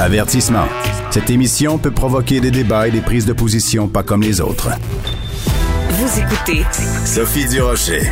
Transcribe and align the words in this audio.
Avertissement. 0.00 0.66
Cette 1.10 1.30
émission 1.30 1.78
peut 1.78 1.92
provoquer 1.92 2.40
des 2.40 2.50
débats 2.50 2.88
et 2.88 2.90
des 2.90 3.00
prises 3.00 3.26
de 3.26 3.32
position 3.32 3.86
pas 3.88 4.02
comme 4.02 4.22
les 4.22 4.40
autres. 4.40 4.70
Vous 5.90 6.20
écoutez 6.20 6.62
Sophie 7.06 7.46
Durocher. 7.48 8.02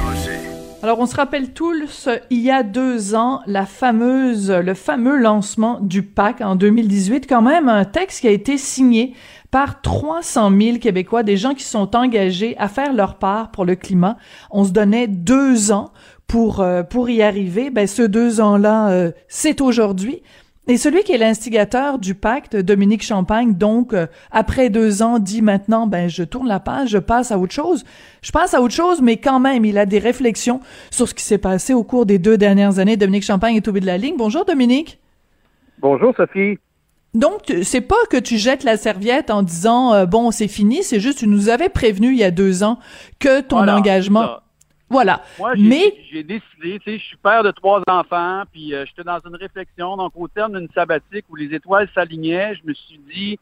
Alors, 0.82 1.00
on 1.00 1.06
se 1.06 1.14
rappelle 1.14 1.52
tous, 1.52 2.08
il 2.30 2.40
y 2.40 2.50
a 2.50 2.62
deux 2.62 3.14
ans, 3.14 3.40
la 3.46 3.66
fameuse, 3.66 4.50
le 4.50 4.74
fameux 4.74 5.16
lancement 5.16 5.78
du 5.80 6.02
PAC 6.02 6.40
en 6.40 6.56
2018, 6.56 7.28
quand 7.28 7.42
même 7.42 7.68
un 7.68 7.84
texte 7.84 8.20
qui 8.20 8.28
a 8.28 8.32
été 8.32 8.58
signé 8.58 9.14
par 9.50 9.80
300 9.80 10.50
000 10.58 10.78
Québécois, 10.78 11.22
des 11.22 11.36
gens 11.36 11.54
qui 11.54 11.64
sont 11.64 11.94
engagés 11.94 12.56
à 12.58 12.68
faire 12.68 12.92
leur 12.92 13.18
part 13.18 13.50
pour 13.50 13.64
le 13.64 13.76
climat. 13.76 14.16
On 14.50 14.64
se 14.64 14.70
donnait 14.70 15.06
deux 15.06 15.72
ans 15.72 15.92
pour 16.26 16.60
euh, 16.60 16.82
pour 16.82 17.10
y 17.10 17.22
arriver. 17.22 17.70
Ben, 17.70 17.86
ce 17.86 18.02
deux 18.02 18.40
ans-là, 18.40 18.88
euh, 18.90 19.12
c'est 19.28 19.60
aujourd'hui. 19.60 20.22
Et 20.68 20.76
celui 20.76 21.02
qui 21.02 21.10
est 21.10 21.18
l'instigateur 21.18 21.98
du 21.98 22.14
pacte, 22.14 22.54
Dominique 22.56 23.02
Champagne, 23.02 23.54
donc 23.54 23.92
euh, 23.92 24.06
après 24.30 24.70
deux 24.70 25.02
ans, 25.02 25.18
dit 25.18 25.42
maintenant, 25.42 25.88
ben 25.88 26.08
je 26.08 26.22
tourne 26.22 26.46
la 26.46 26.60
page, 26.60 26.90
je 26.90 26.98
passe 26.98 27.32
à 27.32 27.38
autre 27.38 27.52
chose. 27.52 27.84
Je 28.22 28.30
passe 28.30 28.54
à 28.54 28.62
autre 28.62 28.74
chose, 28.74 29.02
mais 29.02 29.16
quand 29.16 29.40
même, 29.40 29.64
il 29.64 29.76
a 29.76 29.86
des 29.86 29.98
réflexions 29.98 30.60
sur 30.92 31.08
ce 31.08 31.14
qui 31.14 31.24
s'est 31.24 31.38
passé 31.38 31.74
au 31.74 31.82
cours 31.82 32.06
des 32.06 32.20
deux 32.20 32.38
dernières 32.38 32.78
années. 32.78 32.96
Dominique 32.96 33.24
Champagne 33.24 33.56
est 33.56 33.66
au 33.66 33.72
bout 33.72 33.80
de 33.80 33.86
la 33.86 33.98
ligne. 33.98 34.14
Bonjour 34.16 34.44
Dominique. 34.44 35.00
Bonjour 35.80 36.14
Sophie. 36.16 36.58
Donc, 37.12 37.52
c'est 37.64 37.80
pas 37.80 37.96
que 38.08 38.16
tu 38.16 38.38
jettes 38.38 38.62
la 38.62 38.76
serviette 38.76 39.30
en 39.30 39.42
disant 39.42 39.92
euh, 39.92 40.06
bon, 40.06 40.30
c'est 40.30 40.48
fini, 40.48 40.84
c'est 40.84 41.00
juste 41.00 41.18
tu 41.18 41.26
nous 41.26 41.48
avais 41.48 41.70
prévenu 41.70 42.12
il 42.12 42.18
y 42.18 42.24
a 42.24 42.30
deux 42.30 42.62
ans 42.62 42.78
que 43.18 43.40
ton 43.40 43.56
Voilà, 43.56 43.76
engagement. 43.76 44.36
Voilà. 44.92 45.22
Moi, 45.38 45.54
j'ai, 45.56 45.62
Mais 45.62 45.94
j'ai 46.10 46.22
décidé, 46.22 46.78
tu 46.78 46.84
sais, 46.92 46.98
je 46.98 47.04
suis 47.04 47.16
père 47.16 47.42
de 47.42 47.50
trois 47.50 47.82
enfants, 47.88 48.42
puis 48.52 48.74
euh, 48.74 48.84
j'étais 48.86 49.02
dans 49.02 49.18
une 49.26 49.34
réflexion. 49.36 49.96
Donc, 49.96 50.12
au 50.14 50.28
terme 50.28 50.58
d'une 50.58 50.68
sabbatique 50.74 51.24
où 51.30 51.34
les 51.36 51.52
étoiles 51.54 51.88
s'alignaient, 51.94 52.54
je 52.54 52.68
me 52.68 52.74
suis 52.74 53.00
dit, 53.12 53.38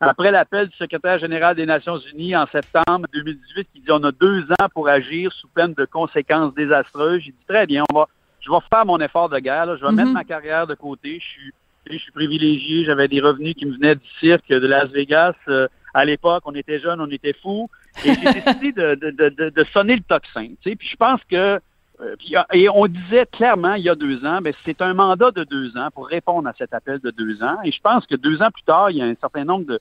après 0.00 0.30
l'appel 0.30 0.68
du 0.68 0.76
secrétaire 0.76 1.18
général 1.18 1.56
des 1.56 1.64
Nations 1.66 1.98
Unies 2.12 2.36
en 2.36 2.46
septembre 2.46 3.06
2018, 3.12 3.68
qui 3.72 3.80
dit 3.80 3.90
on 3.90 4.02
a 4.04 4.12
deux 4.12 4.42
ans 4.60 4.68
pour 4.74 4.88
agir 4.88 5.32
sous 5.32 5.48
peine 5.48 5.74
de 5.74 5.84
conséquences 5.84 6.52
désastreuses, 6.54 7.22
j'ai 7.22 7.30
dit 7.32 7.44
très 7.48 7.66
bien, 7.66 7.84
on 7.92 7.98
va, 8.00 8.08
je 8.40 8.50
vais 8.50 8.56
faire 8.68 8.84
mon 8.84 8.98
effort 9.00 9.28
de 9.28 9.38
guerre, 9.38 9.66
là. 9.66 9.76
je 9.76 9.82
vais 9.84 9.90
Mhm. 9.90 9.96
mettre 9.96 10.10
ma 10.12 10.24
carrière 10.24 10.66
de 10.66 10.74
côté. 10.74 11.20
Je 11.20 11.24
suis, 11.24 11.52
je 11.90 11.96
suis 11.98 12.12
privilégié, 12.12 12.84
j'avais 12.84 13.08
des 13.08 13.20
revenus 13.20 13.54
qui 13.54 13.64
me 13.66 13.74
venaient 13.74 13.94
du 13.94 14.08
cirque 14.20 14.48
de 14.48 14.66
Las 14.66 14.88
Vegas. 14.90 15.34
Euh, 15.48 15.68
à 15.94 16.04
l'époque, 16.04 16.42
on 16.46 16.54
était 16.54 16.78
jeunes, 16.78 17.00
on 17.00 17.10
était 17.10 17.34
fous. 17.34 17.68
Et 18.04 18.14
j'ai 18.14 18.40
décidé 18.40 18.72
de, 18.72 18.94
de, 18.94 19.10
de, 19.10 19.28
de, 19.28 19.50
de 19.50 19.64
sonner 19.72 19.96
le 19.96 20.02
tocsin. 20.02 20.48
Tu 20.62 20.70
sais. 20.70 20.76
Puis 20.76 20.88
je 20.88 20.96
pense 20.96 21.20
que 21.30 21.36
euh, 21.36 21.58
euh, 22.00 22.42
et 22.52 22.68
on 22.68 22.86
disait 22.86 23.26
clairement 23.26 23.74
il 23.74 23.84
y 23.84 23.88
a 23.88 23.94
deux 23.94 24.24
ans, 24.24 24.40
ben, 24.40 24.52
c'est 24.64 24.80
un 24.82 24.94
mandat 24.94 25.30
de 25.30 25.44
deux 25.44 25.76
ans 25.76 25.88
pour 25.94 26.08
répondre 26.08 26.48
à 26.48 26.52
cet 26.58 26.74
appel 26.74 26.98
de 27.00 27.10
deux 27.10 27.42
ans. 27.42 27.58
Et 27.64 27.72
je 27.72 27.80
pense 27.80 28.06
que 28.06 28.16
deux 28.16 28.42
ans 28.42 28.50
plus 28.50 28.62
tard, 28.62 28.90
il 28.90 28.96
y 28.98 29.02
a 29.02 29.06
un 29.06 29.14
certain 29.20 29.44
nombre 29.44 29.66
de, 29.66 29.80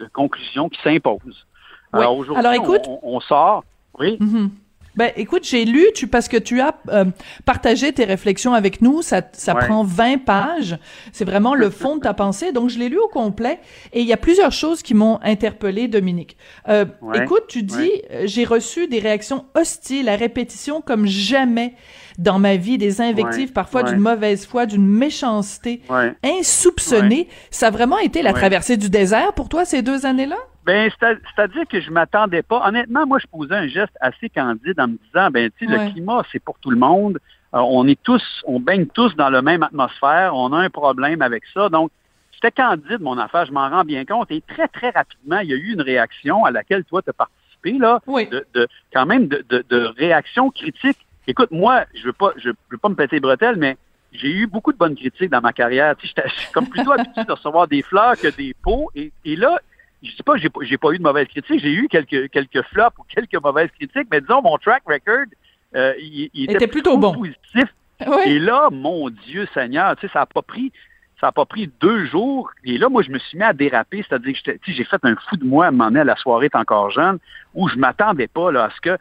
de 0.00 0.06
conclusions 0.12 0.68
qui 0.68 0.80
s'imposent. 0.82 1.46
Oui. 1.92 2.00
Alors 2.00 2.16
aujourd'hui, 2.16 2.58
on, 2.86 3.00
on 3.02 3.20
sort. 3.20 3.64
Oui. 3.98 4.16
Mhm. 4.20 4.50
Ben, 4.96 5.12
écoute, 5.16 5.44
j'ai 5.46 5.64
lu, 5.64 5.84
tu, 5.94 6.06
parce 6.06 6.26
que 6.28 6.36
tu 6.36 6.60
as 6.60 6.74
euh, 6.88 7.04
partagé 7.44 7.92
tes 7.92 8.04
réflexions 8.04 8.54
avec 8.54 8.80
nous, 8.80 9.02
ça, 9.02 9.22
ça 9.32 9.54
Ouais. 9.54 9.60
prend 9.66 9.84
20 9.84 10.18
pages. 10.24 10.78
C'est 11.12 11.24
vraiment 11.24 11.54
le 11.54 11.70
fond 11.70 11.96
de 11.96 12.00
ta 12.00 12.14
pensée. 12.24 12.52
Donc, 12.52 12.70
je 12.70 12.78
l'ai 12.78 12.88
lu 12.88 12.98
au 12.98 13.08
complet. 13.08 13.58
Et 13.92 14.00
il 14.00 14.06
y 14.06 14.12
a 14.12 14.16
plusieurs 14.16 14.52
choses 14.52 14.82
qui 14.82 14.94
m'ont 14.94 15.18
interpellé, 15.22 15.88
Dominique. 15.88 16.36
Euh, 16.68 16.84
Ouais. 17.02 17.22
Écoute, 17.22 17.44
tu 17.48 17.62
dis, 17.62 17.90
euh, 18.10 18.22
j'ai 18.24 18.44
reçu 18.44 18.86
des 18.88 18.98
réactions 18.98 19.44
hostiles 19.54 20.08
à 20.08 20.16
répétition 20.16 20.80
comme 20.80 21.06
jamais 21.06 21.74
dans 22.18 22.38
ma 22.38 22.56
vie, 22.56 22.78
des 22.78 23.00
invectives, 23.02 23.52
parfois 23.52 23.82
d'une 23.82 23.98
mauvaise 24.00 24.46
foi, 24.46 24.64
d'une 24.64 24.86
méchanceté 24.86 25.82
Ouais. 25.90 26.14
insoupçonnée. 26.24 27.28
Ça 27.50 27.66
a 27.66 27.70
vraiment 27.70 27.98
été 27.98 28.22
la 28.22 28.32
traversée 28.32 28.76
du 28.76 28.88
désert 28.88 29.32
pour 29.34 29.48
toi 29.50 29.64
ces 29.66 29.82
deux 29.82 30.06
années-là? 30.06 30.38
Ben, 30.66 30.90
c'est- 31.00 31.18
c'est-à-dire 31.34 31.62
que 31.68 31.80
je 31.80 31.90
m'attendais 31.90 32.42
pas. 32.42 32.66
Honnêtement, 32.66 33.06
moi, 33.06 33.18
je 33.20 33.26
posais 33.28 33.54
un 33.54 33.68
geste 33.68 33.96
assez 34.00 34.28
candide 34.28 34.78
en 34.80 34.88
me 34.88 34.98
disant, 35.06 35.30
ben, 35.30 35.48
tu 35.56 35.66
sais, 35.66 35.72
Ouais. 35.72 35.86
le 35.86 35.92
climat, 35.92 36.22
c'est 36.32 36.42
pour 36.42 36.58
tout 36.58 36.70
le 36.70 36.76
monde. 36.76 37.18
Euh, 37.54 37.58
on 37.60 37.86
est 37.86 38.02
tous, 38.02 38.42
on 38.46 38.58
baigne 38.58 38.86
tous 38.86 39.14
dans 39.14 39.30
la 39.30 39.42
même 39.42 39.62
atmosphère. 39.62 40.34
On 40.34 40.52
a 40.52 40.58
un 40.58 40.68
problème 40.70 41.22
avec 41.22 41.44
ça. 41.54 41.68
Donc, 41.68 41.90
c'était 42.34 42.50
candide, 42.50 43.00
mon 43.00 43.16
affaire. 43.16 43.46
Je 43.46 43.52
m'en 43.52 43.68
rends 43.70 43.84
bien 43.84 44.04
compte. 44.04 44.30
Et 44.32 44.40
très, 44.42 44.66
très 44.68 44.90
rapidement, 44.90 45.38
il 45.38 45.50
y 45.50 45.52
a 45.52 45.56
eu 45.56 45.72
une 45.72 45.80
réaction 45.82 46.44
à 46.44 46.50
laquelle 46.50 46.84
toi, 46.84 47.00
tu 47.00 47.10
as 47.10 47.12
participé, 47.12 47.78
là. 47.78 48.00
Oui. 48.08 48.26
De, 48.26 48.44
de- 48.54 48.66
quand 48.92 49.06
même, 49.06 49.28
de, 49.28 49.44
de, 49.48 49.64
de 49.70 49.86
réactions 49.96 50.50
critiques. 50.50 50.98
Écoute, 51.28 51.50
moi, 51.52 51.84
je 51.94 52.04
veux 52.04 52.12
pas, 52.12 52.32
je 52.38 52.50
veux 52.70 52.78
pas 52.78 52.88
me 52.88 52.94
péter 52.96 53.16
les 53.16 53.20
bretelles, 53.20 53.56
mais 53.56 53.76
j'ai 54.12 54.32
eu 54.32 54.46
beaucoup 54.48 54.72
de 54.72 54.78
bonnes 54.78 54.96
critiques 54.96 55.30
dans 55.30 55.40
ma 55.40 55.52
carrière. 55.52 55.96
Tu 55.96 56.08
sais, 56.08 56.14
j'étais- 56.16 56.28
je 56.28 56.34
suis 56.40 56.52
comme 56.52 56.68
plutôt 56.68 56.92
habitué 56.98 57.24
de 57.24 57.32
recevoir 57.32 57.68
des 57.68 57.82
fleurs 57.82 58.16
que 58.16 58.28
des 58.36 58.54
pots. 58.62 58.90
Et, 58.96 59.12
et 59.24 59.36
là, 59.36 59.60
je 60.06 60.16
dis 60.16 60.22
pas 60.22 60.34
que 60.34 60.40
j'ai 60.40 60.48
pas, 60.48 60.60
j'ai 60.62 60.78
pas 60.78 60.90
eu 60.92 60.98
de 60.98 61.02
mauvaises 61.02 61.28
critiques, 61.28 61.60
j'ai 61.60 61.72
eu 61.72 61.88
quelques, 61.88 62.30
quelques 62.30 62.62
flops 62.68 62.98
ou 62.98 63.04
quelques 63.04 63.42
mauvaises 63.42 63.70
critiques, 63.70 64.08
mais 64.10 64.20
disons, 64.20 64.42
mon 64.42 64.58
track 64.58 64.82
record, 64.86 65.26
euh, 65.74 65.94
il, 65.98 66.30
il 66.32 66.44
était, 66.44 66.54
Était 66.54 66.66
plutôt 66.66 66.96
bon. 66.96 67.12
positif. 67.12 67.64
Oui. 68.06 68.22
Et 68.26 68.38
là, 68.38 68.68
mon 68.70 69.10
Dieu 69.10 69.48
Seigneur, 69.54 69.96
tu 69.96 70.06
sais, 70.06 70.12
ça 70.12 70.22
a 70.22 70.26
pas 70.26 70.42
pris, 70.42 70.72
ça 71.20 71.28
a 71.28 71.32
pas 71.32 71.46
pris 71.46 71.70
deux 71.80 72.04
jours. 72.06 72.50
Et 72.64 72.78
là, 72.78 72.88
moi, 72.88 73.02
je 73.02 73.10
me 73.10 73.18
suis 73.18 73.38
mis 73.38 73.44
à 73.44 73.52
déraper, 73.52 74.04
c'est-à-dire 74.06 74.36
que 74.44 74.52
j'ai 74.66 74.84
fait 74.84 75.00
un 75.02 75.16
fou 75.16 75.36
de 75.36 75.44
moi 75.44 75.66
à 75.66 75.70
m'en 75.70 75.86
aller 75.86 76.00
à 76.00 76.04
la 76.04 76.16
soirée 76.16 76.50
t'es 76.50 76.58
encore 76.58 76.90
jeune, 76.90 77.18
où 77.54 77.68
je 77.68 77.76
m'attendais 77.76 78.28
pas 78.28 78.52
là, 78.52 78.64
à 78.64 78.70
ce 78.70 78.80
que 78.80 78.98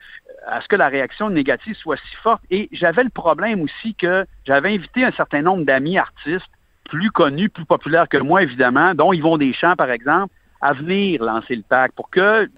à 0.47 0.61
ce 0.61 0.67
que 0.67 0.75
la 0.75 0.89
réaction 0.89 1.29
négative 1.29 1.75
soit 1.75 1.97
si 1.97 2.15
forte. 2.17 2.43
Et 2.51 2.69
j'avais 2.71 3.03
le 3.03 3.09
problème 3.09 3.61
aussi 3.63 3.95
que 3.95 4.25
j'avais 4.45 4.73
invité 4.73 5.03
un 5.03 5.11
certain 5.11 5.41
nombre 5.41 5.65
d'amis 5.65 5.97
artistes 5.97 6.45
plus 6.87 7.09
connus, 7.09 7.49
plus 7.49 7.65
populaires 7.65 8.07
que 8.07 8.17
moi, 8.17 8.43
évidemment, 8.43 8.93
dont 8.93 9.11
Yvon 9.11 9.37
Deschamps, 9.37 9.75
par 9.75 9.89
exemple, 9.89 10.33
à 10.65 10.73
venir 10.73 11.23
lancer 11.23 11.55
le 11.55 11.61
PAC 11.61 11.91
pour 11.93 12.09
que 12.09 12.49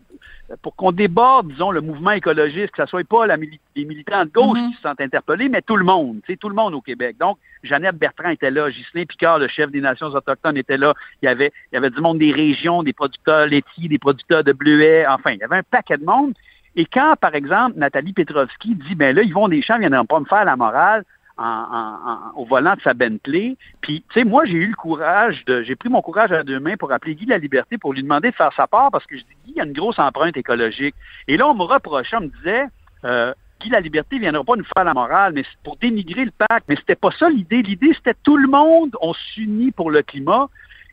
pour 0.61 0.77
qu'on 0.77 0.93
déborde, 0.93 1.49
disons, 1.49 1.71
le 1.71 1.81
mouvement 1.81 2.11
écologiste, 2.11 2.71
que 2.71 2.81
ce 2.81 2.89
soit 2.89 3.05
pas 3.05 3.27
la 3.27 3.35
mili- 3.35 3.59
les 3.75 3.83
militants 3.83 4.23
de 4.23 4.29
gauche 4.29 4.57
Mhm. 4.57 4.69
qui 4.69 4.75
se 4.77 4.81
sentent 4.81 5.01
interpellés, 5.01 5.49
mais 5.49 5.61
tout 5.61 5.75
le 5.75 5.83
monde, 5.83 6.21
tu 6.25 6.31
sais, 6.31 6.37
tout 6.37 6.47
le 6.47 6.55
monde 6.55 6.73
au 6.73 6.79
Québec. 6.79 7.17
Donc, 7.19 7.37
Jeannette 7.63 7.97
Bertrand 7.97 8.29
était 8.29 8.49
là, 8.49 8.69
Ghislain 8.69 9.03
Picard, 9.03 9.39
le 9.39 9.49
chef 9.49 9.69
des 9.71 9.81
Nations 9.81 10.07
autochtones, 10.07 10.55
était 10.55 10.77
là. 10.77 10.93
Il 11.21 11.25
y 11.25 11.27
avait, 11.27 11.51
il 11.69 11.75
y 11.75 11.77
avait 11.77 11.89
du 11.89 11.99
monde 11.99 12.19
des 12.19 12.31
régions, 12.31 12.81
des 12.81 12.93
producteurs 12.93 13.45
laitiers, 13.47 13.89
des 13.89 13.99
producteurs 13.99 14.45
de 14.45 14.53
bleuets, 14.53 15.05
enfin, 15.05 15.31
il 15.31 15.39
y 15.39 15.43
avait 15.43 15.57
un 15.57 15.63
paquet 15.63 15.97
de 15.97 16.05
monde. 16.05 16.33
Et 16.77 16.85
quand, 16.85 17.15
par 17.19 17.35
exemple, 17.35 17.77
Nathalie 17.77 18.13
Petrovski 18.13 18.73
dit, 18.75 18.95
ben 18.95 19.13
là, 19.13 19.23
ils 19.23 19.33
vont 19.33 19.49
des 19.49 19.61
champs, 19.61 19.75
ils 19.75 19.81
viendront 19.81 20.05
pas 20.05 20.21
me 20.21 20.25
faire 20.25 20.45
la 20.45 20.55
morale 20.55 21.03
en, 21.37 21.43
en- 21.43 22.09
en- 22.09 22.39
au 22.41 22.45
volant 22.45 22.75
de 22.75 22.81
sa 22.81 22.93
Bentley. 22.93 23.57
Puis, 23.81 24.03
tu 24.09 24.19
sais, 24.19 24.25
moi, 24.25 24.45
j'ai 24.45 24.53
eu 24.53 24.67
le 24.67 24.75
courage 24.75 25.43
de, 25.45 25.61
j'ai 25.63 25.75
pris 25.75 25.89
mon 25.89 26.01
courage 26.01 26.31
à 26.31 26.43
deux 26.43 26.59
mains 26.59 26.77
pour 26.77 26.91
appeler 26.91 27.15
Guy 27.15 27.25
La 27.25 27.37
Liberté 27.37 27.77
pour 27.77 27.93
lui 27.93 28.03
demander 28.03 28.31
de 28.31 28.35
faire 28.35 28.51
sa 28.55 28.67
part 28.67 28.89
parce 28.91 29.05
que 29.05 29.15
je 29.17 29.21
dis, 29.23 29.35
Guy, 29.45 29.51
il 29.51 29.57
y 29.57 29.61
a 29.61 29.65
une 29.65 29.73
grosse 29.73 29.99
empreinte 29.99 30.35
écologique. 30.37 30.95
Et 31.27 31.37
là, 31.37 31.47
on 31.47 31.53
me 31.53 31.63
reprochait, 31.63 32.17
on 32.17 32.21
me 32.21 32.27
disait, 32.27 32.65
euh, 33.05 33.33
Guy 33.61 33.69
La 33.69 33.79
Liberté 33.79 34.15
ne 34.17 34.21
viendra 34.21 34.43
pas 34.43 34.55
nous 34.55 34.65
faire 34.75 34.83
la 34.85 34.93
morale, 34.93 35.33
mais 35.33 35.43
c'est 35.43 35.59
pour 35.63 35.77
dénigrer 35.77 36.25
le 36.25 36.31
pacte. 36.31 36.65
Mais 36.67 36.75
c'était 36.75 36.95
pas 36.95 37.11
ça 37.11 37.29
l'idée. 37.29 37.61
L'idée, 37.61 37.93
c'était 37.95 38.15
tout 38.23 38.37
le 38.37 38.47
monde, 38.47 38.95
on 39.01 39.13
s'unit 39.13 39.71
pour 39.71 39.91
le 39.91 40.01
climat. 40.01 40.47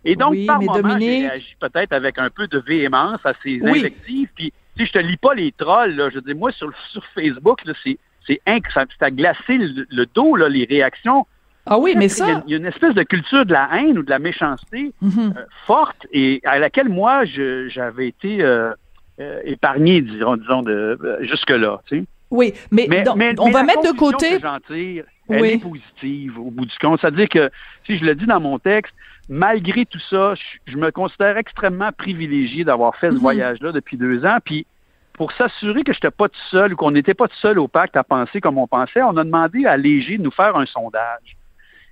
Et 0.07 0.17
donc, 0.17 0.33
Oui, 0.33 0.45
par 0.47 0.61
moment, 0.61 0.75
Dominique- 0.75 1.09
j'ai 1.23 1.29
réagi 1.29 1.57
peut-être 1.61 1.93
avec 1.95 2.19
un 2.19 2.29
peu 2.29 2.47
de 2.47 2.59
véhémence 2.59 3.21
à 3.25 3.33
ces 3.43 3.59
Oui. 3.63 3.79
invectives. 3.81 4.29
Puis, 4.35 4.53
tu 4.77 4.83
sais, 4.83 4.87
je 4.89 4.93
te 4.93 4.99
lis 4.99 5.17
pas 5.17 5.33
les 5.35 5.51
trolls, 5.53 5.95
là. 5.97 6.11
Je 6.11 6.19
dis, 6.19 6.35
moi, 6.35 6.53
sur, 6.53 6.71
sur 6.91 7.03
Facebook, 7.15 7.65
là, 7.65 7.73
c'est, 7.83 7.97
c'est 8.27 8.41
inc- 8.47 8.73
ça, 8.73 8.85
ça 8.99 9.07
a 9.07 9.11
glacé 9.11 9.59
le, 9.59 9.87
le 9.91 10.07
dos, 10.07 10.37
là, 10.37 10.49
les 10.49 10.65
réactions. 10.65 11.27
Ah 11.67 11.79
oui, 11.79 11.95
mais 11.97 12.09
ça. 12.09 12.43
il 12.47 12.51
y 12.51 12.55
a 12.55 12.59
une 12.59 12.67
espèce 12.67 12.95
de 12.95 13.03
culture 13.05 13.47
de 13.47 13.53
la 13.53 13.69
haine 13.75 13.99
ou 13.99 14.03
de 14.03 14.11
la 14.11 14.19
méchanceté 14.19 14.93
Mhm. 15.01 15.35
euh, 15.37 15.45
forte 15.67 16.07
et 16.13 16.41
à 16.45 16.59
laquelle 16.59 16.89
moi, 16.91 17.25
j'avais 17.25 18.09
été 18.09 18.43
euh, 18.43 18.73
euh, 19.21 19.41
épargné, 19.45 20.03
disons, 20.03 20.37
disons 20.37 20.63
de, 20.63 20.99
jusque-là, 21.23 21.81
tu 21.87 22.01
sais. 22.01 22.05
Oui, 22.31 22.53
mais, 22.73 22.89
donc, 23.03 23.15
on 23.39 23.47
mais 23.47 23.53
va 23.53 23.63
mettre 23.63 23.83
de 23.93 23.97
côté. 23.97 24.39
tire, 24.67 25.05
elle 25.31 25.41
Oui. 25.41 25.49
est 25.51 25.59
positive 25.63 26.39
au 26.39 26.51
bout 26.51 26.67
du 26.67 26.77
compte. 26.79 27.01
C'est-à-dire 27.01 27.29
que, 27.29 27.49
si 27.87 27.97
je 27.97 28.05
le 28.05 28.15
dis 28.17 28.27
dans 28.27 28.41
mon 28.41 28.59
texte, 28.59 28.93
malgré 29.29 29.87
tout 29.87 30.01
ça, 30.11 30.35
je, 30.35 30.73
je 30.73 30.77
me 30.77 30.91
considère 30.91 31.37
extrêmement 31.39 31.93
privilégié 31.97 32.65
d'avoir 32.65 32.97
fait 32.97 33.09
ce 33.11 33.15
Mhm. 33.15 33.21
voyage-là 33.21 33.73
depuis 33.73 33.97
deux 33.97 34.25
ans. 34.27 34.39
Puis, 34.45 34.67
pour 35.15 35.33
s'assurer 35.33 35.85
que 35.85 35.93
je 35.93 35.99
n'étais 35.99 36.11
pas 36.11 36.29
tout 36.29 36.49
seul 36.51 36.75
ou 36.75 36.77
qu'on 36.77 36.91
n'était 36.91 37.15
pas 37.15 37.29
tout 37.29 37.37
seul 37.37 37.59
au 37.59 37.69
pacte 37.69 37.97
à 37.97 38.05
penser 38.05 38.41
comme 38.41 38.59
on 38.59 38.67
pensait, 38.67 39.03
on 39.03 39.17
a 39.17 39.25
demandé 39.25 39.65
à 39.65 39.77
Léger 39.77 40.19
de 40.19 40.23
nous 40.23 40.31
faire 40.31 40.57
un 40.57 40.67
sondage. 40.67 41.37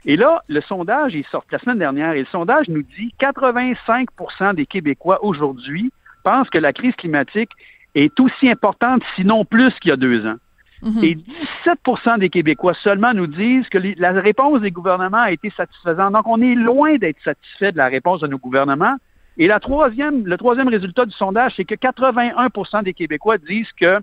Et 0.04 0.16
là, 0.16 0.42
le 0.48 0.60
sondage 0.60 1.14
est 1.14 1.28
sorti 1.30 1.48
la 1.52 1.58
semaine 1.60 1.78
dernière 1.78 2.12
et 2.12 2.20
le 2.20 2.26
sondage 2.26 2.68
nous 2.68 2.82
dit 2.82 3.14
85% 3.20 4.54
des 4.54 4.66
Québécois 4.66 5.24
aujourd'hui 5.24 5.92
pensent 6.24 6.50
que 6.50 6.58
la 6.58 6.72
crise 6.72 6.94
climatique 6.96 7.50
est 7.94 8.18
aussi 8.18 8.48
importante, 8.48 9.02
sinon 9.14 9.44
plus 9.44 9.72
qu'il 9.80 9.90
y 9.90 9.92
a 9.92 9.96
deux 9.96 10.26
ans. 10.26 10.36
Mhm. 10.82 11.04
Et 11.04 11.16
17% 11.64 12.18
des 12.18 12.28
Québécois 12.28 12.74
seulement 12.74 13.14
nous 13.14 13.28
disent 13.28 13.68
que 13.68 13.78
la 13.98 14.12
réponse 14.12 14.60
des 14.60 14.72
gouvernements 14.72 15.18
a 15.18 15.30
été 15.30 15.50
satisfaisante. 15.50 16.12
Donc, 16.12 16.26
on 16.26 16.40
est 16.40 16.56
loin 16.56 16.96
d'être 16.96 17.22
satisfait 17.22 17.70
de 17.70 17.76
la 17.76 17.86
réponse 17.86 18.20
de 18.20 18.26
nos 18.26 18.38
gouvernements. 18.38 18.96
Et 19.38 19.46
la 19.46 19.60
troisième, 19.60 20.26
le 20.26 20.36
troisième 20.36 20.68
résultat 20.68 21.06
du 21.06 21.12
sondage, 21.12 21.54
c'est 21.56 21.64
que 21.64 21.74
81% 21.74 22.84
des 22.84 22.92
Québécois 22.92 23.38
disent 23.38 23.72
que 23.78 24.00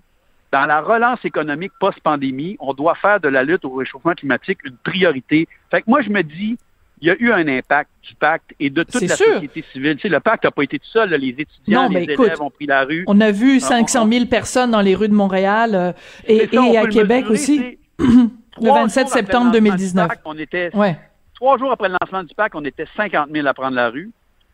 dans 0.52 0.66
la 0.66 0.80
relance 0.80 1.24
économique 1.24 1.72
post-pandémie, 1.78 2.56
on 2.58 2.74
doit 2.74 2.96
faire 2.96 3.20
de 3.20 3.28
la 3.28 3.44
lutte 3.44 3.64
au 3.64 3.74
réchauffement 3.74 4.14
climatique 4.14 4.58
une 4.64 4.76
priorité. 4.76 5.46
Fait 5.70 5.82
que 5.82 5.88
moi, 5.88 6.02
je 6.02 6.10
me 6.10 6.22
dis, 6.22 6.58
il 7.00 7.08
y 7.08 7.10
a 7.10 7.16
eu 7.18 7.32
un 7.32 7.46
impact 7.46 7.90
du 8.02 8.14
pacte 8.16 8.52
et 8.58 8.68
de 8.68 8.82
toute 8.82 9.00
la 9.02 9.16
société 9.16 9.64
civile. 9.72 9.96
Tu 9.96 10.02
sais, 10.02 10.08
le 10.08 10.20
pacte 10.20 10.44
n'a 10.44 10.50
pas 10.50 10.62
été 10.62 10.78
tout 10.78 10.88
seul. 10.88 11.10
les 11.10 11.28
étudiants, 11.28 11.88
les 11.88 12.02
élèves 12.02 12.42
ont 12.42 12.50
pris 12.50 12.66
la 12.66 12.84
rue. 12.84 13.04
On 13.06 13.20
a 13.20 13.30
vu 13.30 13.60
500 13.60 14.02
ah, 14.04 14.08
000 14.12 14.26
personnes 14.26 14.72
dans 14.72 14.80
les 14.80 14.94
rues 14.94 15.08
de 15.08 15.14
Montréal 15.14 15.74
euh, 15.74 15.92
et, 16.26 16.42
à 16.76 16.86
Québec 16.86 17.26
aussi. 17.30 17.78
le 17.98 18.68
27 18.74 19.08
septembre 19.08 19.52
2019. 19.52 20.10
on 20.24 20.38
était, 20.38 20.70
Trois 21.34 21.56
jours 21.56 21.72
après 21.72 21.88
le 21.88 21.96
lancement 22.00 22.22
du 22.22 22.34
pacte, 22.34 22.54
on 22.54 22.64
était 22.64 22.86
50 22.96 23.30
000 23.32 23.46
à 23.46 23.54
prendre 23.54 23.76
la 23.76 23.88
rue. 23.88 24.10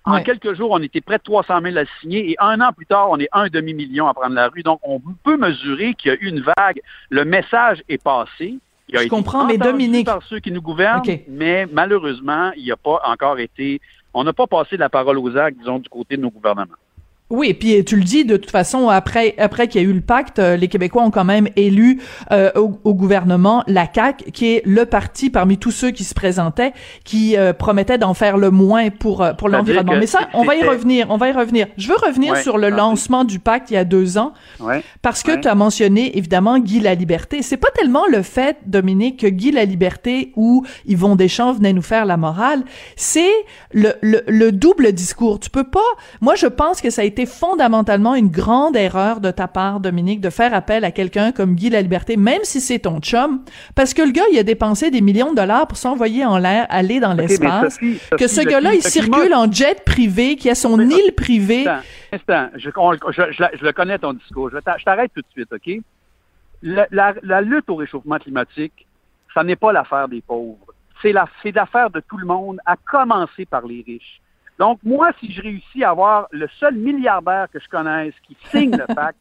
En 0.06 0.22
quelques 0.22 0.54
jours, 0.54 0.70
on 0.70 0.80
était 0.80 1.00
près 1.00 1.18
de 1.18 1.22
300 1.22 1.60
000 1.62 1.76
à 1.76 1.84
signer 2.00 2.30
et 2.30 2.36
un 2.38 2.60
an 2.60 2.72
plus 2.72 2.86
tard, 2.86 3.08
on 3.10 3.18
est 3.18 3.28
un 3.32 3.48
demi-million 3.48 4.06
à 4.06 4.14
prendre 4.14 4.34
la 4.34 4.48
rue. 4.48 4.62
Donc, 4.62 4.80
on 4.84 5.00
peut 5.00 5.36
mesurer 5.36 5.94
qu'il 5.94 6.12
y 6.12 6.14
a 6.14 6.18
eu 6.20 6.28
une 6.28 6.40
vague. 6.40 6.80
Le 7.10 7.24
message 7.24 7.82
est 7.88 8.02
passé. 8.02 8.58
Il 8.88 8.96
a 8.96 9.02
Je 9.02 9.08
comprends, 9.08 9.44
mais 9.46 9.58
Dominique. 9.58 10.06
par 10.06 10.22
ceux 10.22 10.38
qui 10.38 10.52
nous 10.52 10.62
gouvernent, 10.62 11.02
mais 11.28 11.66
malheureusement, 11.66 12.52
il 12.56 12.62
n'y 12.64 12.70
a 12.70 12.76
pas 12.76 13.00
encore 13.04 13.38
été. 13.40 13.80
On 14.14 14.22
n'a 14.22 14.32
pas 14.32 14.46
passé 14.46 14.76
la 14.76 14.88
parole 14.88 15.18
aux 15.18 15.36
actes, 15.36 15.58
disons, 15.58 15.80
du 15.80 15.88
côté 15.88 16.16
de 16.16 16.22
nos 16.22 16.30
gouvernements. 16.30 16.76
Oui, 17.28 17.48
et 17.48 17.54
puis 17.54 17.84
tu 17.84 17.96
le 17.96 18.04
dis 18.04 18.24
de 18.24 18.36
toute 18.36 18.52
façon 18.52 18.88
après 18.88 19.34
après 19.38 19.66
qu'il 19.66 19.82
y 19.82 19.84
a 19.84 19.88
eu 19.88 19.92
le 19.92 20.00
pacte, 20.00 20.38
euh, 20.38 20.56
les 20.56 20.68
Québécois 20.68 21.02
ont 21.02 21.10
quand 21.10 21.24
même 21.24 21.48
élu 21.56 22.00
euh, 22.30 22.52
au, 22.54 22.94
gouvernement 22.94 23.64
la 23.66 23.88
CAC, 23.88 24.30
qui 24.32 24.54
est 24.54 24.62
le 24.64 24.86
parti 24.86 25.28
parmi 25.28 25.58
tous 25.58 25.72
ceux 25.72 25.90
qui 25.90 26.04
se 26.04 26.14
présentaient, 26.14 26.72
qui 27.02 27.36
euh, 27.36 27.52
promettait 27.52 27.98
d'en 27.98 28.14
faire 28.14 28.36
le 28.36 28.52
moins 28.52 28.90
pour 28.90 29.26
pour 29.36 29.48
l'environnement. 29.48 29.96
Mais 29.98 30.06
ça, 30.06 30.28
on 30.34 30.44
va 30.44 30.54
y 30.54 30.62
revenir, 30.62 31.08
on 31.10 31.16
va 31.16 31.28
y 31.28 31.32
revenir. 31.32 31.66
Je 31.76 31.88
veux 31.88 31.96
revenir 31.96 32.36
sur 32.36 32.58
le 32.58 32.68
lancement 32.68 33.24
du 33.24 33.40
pacte 33.40 33.72
il 33.72 33.74
y 33.74 33.76
a 33.76 33.84
deux 33.84 34.18
ans, 34.18 34.32
parce 35.02 35.24
que 35.24 35.36
tu 35.36 35.48
as 35.48 35.54
mentionné 35.56 36.16
évidemment 36.16 36.60
Guy 36.60 36.78
la 36.78 36.94
Liberté. 36.94 37.42
C'est 37.42 37.56
pas 37.56 37.70
tellement 37.74 38.04
le 38.08 38.22
fait, 38.22 38.58
Dominique, 38.66 39.20
que 39.20 39.26
Guy 39.26 39.50
la 39.50 39.64
Liberté 39.64 40.32
ou 40.36 40.64
Yvon 40.86 41.16
Deschamps 41.16 41.54
venait 41.54 41.72
nous 41.72 41.82
faire 41.82 42.06
la 42.06 42.16
morale, 42.16 42.62
c'est 42.94 43.32
le, 43.72 43.94
le 44.00 44.22
le 44.28 44.52
double 44.52 44.92
discours. 44.92 45.40
Tu 45.40 45.50
peux 45.50 45.68
pas. 45.68 45.80
Moi, 46.20 46.36
je 46.36 46.46
pense 46.46 46.80
que 46.80 46.90
ça 46.90 47.02
a 47.02 47.04
été 47.04 47.15
c'était 47.16 47.30
fondamentalement 47.30 48.14
une 48.14 48.28
grande 48.28 48.76
erreur 48.76 49.20
de 49.20 49.30
ta 49.30 49.48
part, 49.48 49.80
Dominique, 49.80 50.20
de 50.20 50.28
faire 50.28 50.52
appel 50.52 50.84
à 50.84 50.90
quelqu'un 50.90 51.32
comme 51.32 51.54
Guy 51.54 51.70
La 51.70 51.80
Liberté, 51.80 52.18
même 52.18 52.42
si 52.42 52.60
c'est 52.60 52.80
ton 52.80 53.00
chum, 53.00 53.42
parce 53.74 53.94
que 53.94 54.02
le 54.02 54.10
gars, 54.10 54.24
il 54.30 54.38
a 54.38 54.42
dépensé 54.42 54.90
des 54.90 55.00
millions 55.00 55.30
de 55.30 55.36
dollars 55.36 55.66
pour 55.66 55.78
s'envoyer 55.78 56.26
en 56.26 56.36
l'air, 56.36 56.66
aller 56.68 57.00
dans 57.00 57.14
l'espace, 57.14 57.78
que 57.78 58.26
ce 58.26 58.42
gars-là, 58.42 58.74
il 58.74 58.82
circule 58.82 59.32
en 59.32 59.50
jet 59.50 59.82
privé, 59.82 60.36
qui 60.36 60.50
a 60.50 60.54
son 60.54 60.78
île 60.78 61.14
privée. 61.16 61.64
Instant, 62.12 62.48
je, 62.54 62.68
je, 62.68 63.64
le 63.64 63.72
connais 63.72 63.98
ton 63.98 64.12
discours. 64.12 64.50
Je 64.50 64.58
t'arrête 64.84 65.10
tout 65.14 65.22
de 65.22 65.30
suite, 65.32 65.50
OK? 65.50 65.82
La, 66.62 67.14
la 67.22 67.40
lutte 67.40 67.70
au 67.70 67.76
réchauffement 67.76 68.18
climatique, 68.18 68.86
ça 69.32 69.42
n'est 69.42 69.56
pas 69.56 69.72
l'affaire 69.72 70.08
des 70.08 70.20
pauvres. 70.20 70.58
C'est 71.00 71.12
l'affaire 71.12 71.88
de 71.88 72.00
tout 72.00 72.18
le 72.18 72.26
monde, 72.26 72.58
à 72.66 72.76
commencer 72.76 73.46
par 73.46 73.66
les 73.66 73.82
riches. 73.86 74.20
Donc, 74.58 74.78
moi, 74.82 75.10
si 75.20 75.32
je 75.32 75.42
réussis 75.42 75.84
à 75.84 75.90
avoir 75.90 76.28
le 76.30 76.48
seul 76.58 76.74
milliardaire 76.74 77.48
que 77.52 77.60
je 77.60 77.68
connaisse 77.68 78.14
qui 78.26 78.36
signe 78.50 78.76
le 78.76 78.86
pacte, 78.94 79.18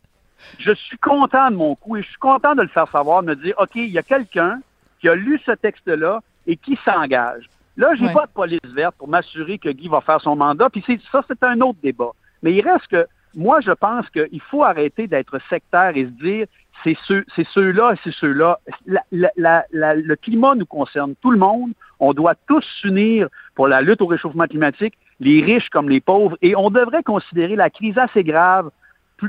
je 0.60 0.72
suis 0.74 0.98
content 0.98 1.50
de 1.52 1.56
mon 1.56 1.76
coup 1.76 1.98
et 1.98 2.04
je 2.04 2.08
suis 2.08 2.18
content 2.18 2.56
de 2.56 2.62
le 2.62 2.68
faire 2.68 2.90
savoir, 2.90 3.24
de 3.24 3.28
me 3.28 3.36
dire, 3.36 3.56
OK, 3.58 3.72
il 3.76 3.90
y 3.90 3.98
a 3.98 4.04
quelqu'un 4.04 4.60
qui 5.00 5.10
a 5.10 5.16
lu 5.16 5.40
ce 5.46 5.52
texte-là 5.52 6.22
et 6.48 6.58
qui 6.58 6.78
s'engage. 6.86 7.50
Là, 7.78 7.94
j'ai 7.96 8.12
pas 8.14 8.26
de 8.26 8.32
police 8.32 8.60
verte 8.74 8.96
pour 8.98 9.10
m'assurer 9.10 9.58
que 9.58 9.70
Guy 9.70 9.90
va 9.90 10.00
faire 10.00 10.22
son 10.22 10.36
mandat, 10.36 10.70
puis 10.70 10.84
ça, 11.12 11.24
c'est 11.28 11.44
un 11.44 11.60
autre 11.60 11.80
débat. 11.84 12.12
Mais 12.42 12.54
il 12.54 12.62
reste 12.62 12.88
que, 12.88 13.06
moi, 13.36 13.60
je 13.60 13.72
pense 13.72 14.10
qu'il 14.12 14.42
faut 14.42 14.64
arrêter 14.64 15.08
d'être 15.08 15.40
sectaire 15.50 15.92
et 15.96 16.06
se 16.06 16.24
dire, 16.24 16.48
c'est 16.84 16.96
ceux, 17.06 17.26
c'est 17.36 17.46
ceux-là 17.48 17.94
et 17.94 18.00
c'est 18.04 18.14
ceux-là. 18.14 18.60
le 18.86 20.16
climat 20.16 20.56
nous 20.56 20.66
concerne 20.66 21.16
tout 21.22 21.32
le 21.32 21.38
monde. 21.38 21.72
On 22.00 22.14
doit 22.14 22.36
tous 22.48 22.64
s'unir 22.82 23.28
pour 23.56 23.68
la 23.68 23.82
lutte 23.82 24.02
au 24.02 24.08
réchauffement 24.08 24.46
climatique 24.46 24.94
les 25.19 25.41
riches 25.41 25.69
comme 25.69 25.89
les 25.89 26.01
pauvres, 26.01 26.38
et 26.41 26.56
on 26.56 26.69
devrait 26.69 27.03
considérer 27.03 27.56
la 27.56 27.69
crise 27.69 27.97
assez 27.97 28.23
grave 28.23 28.69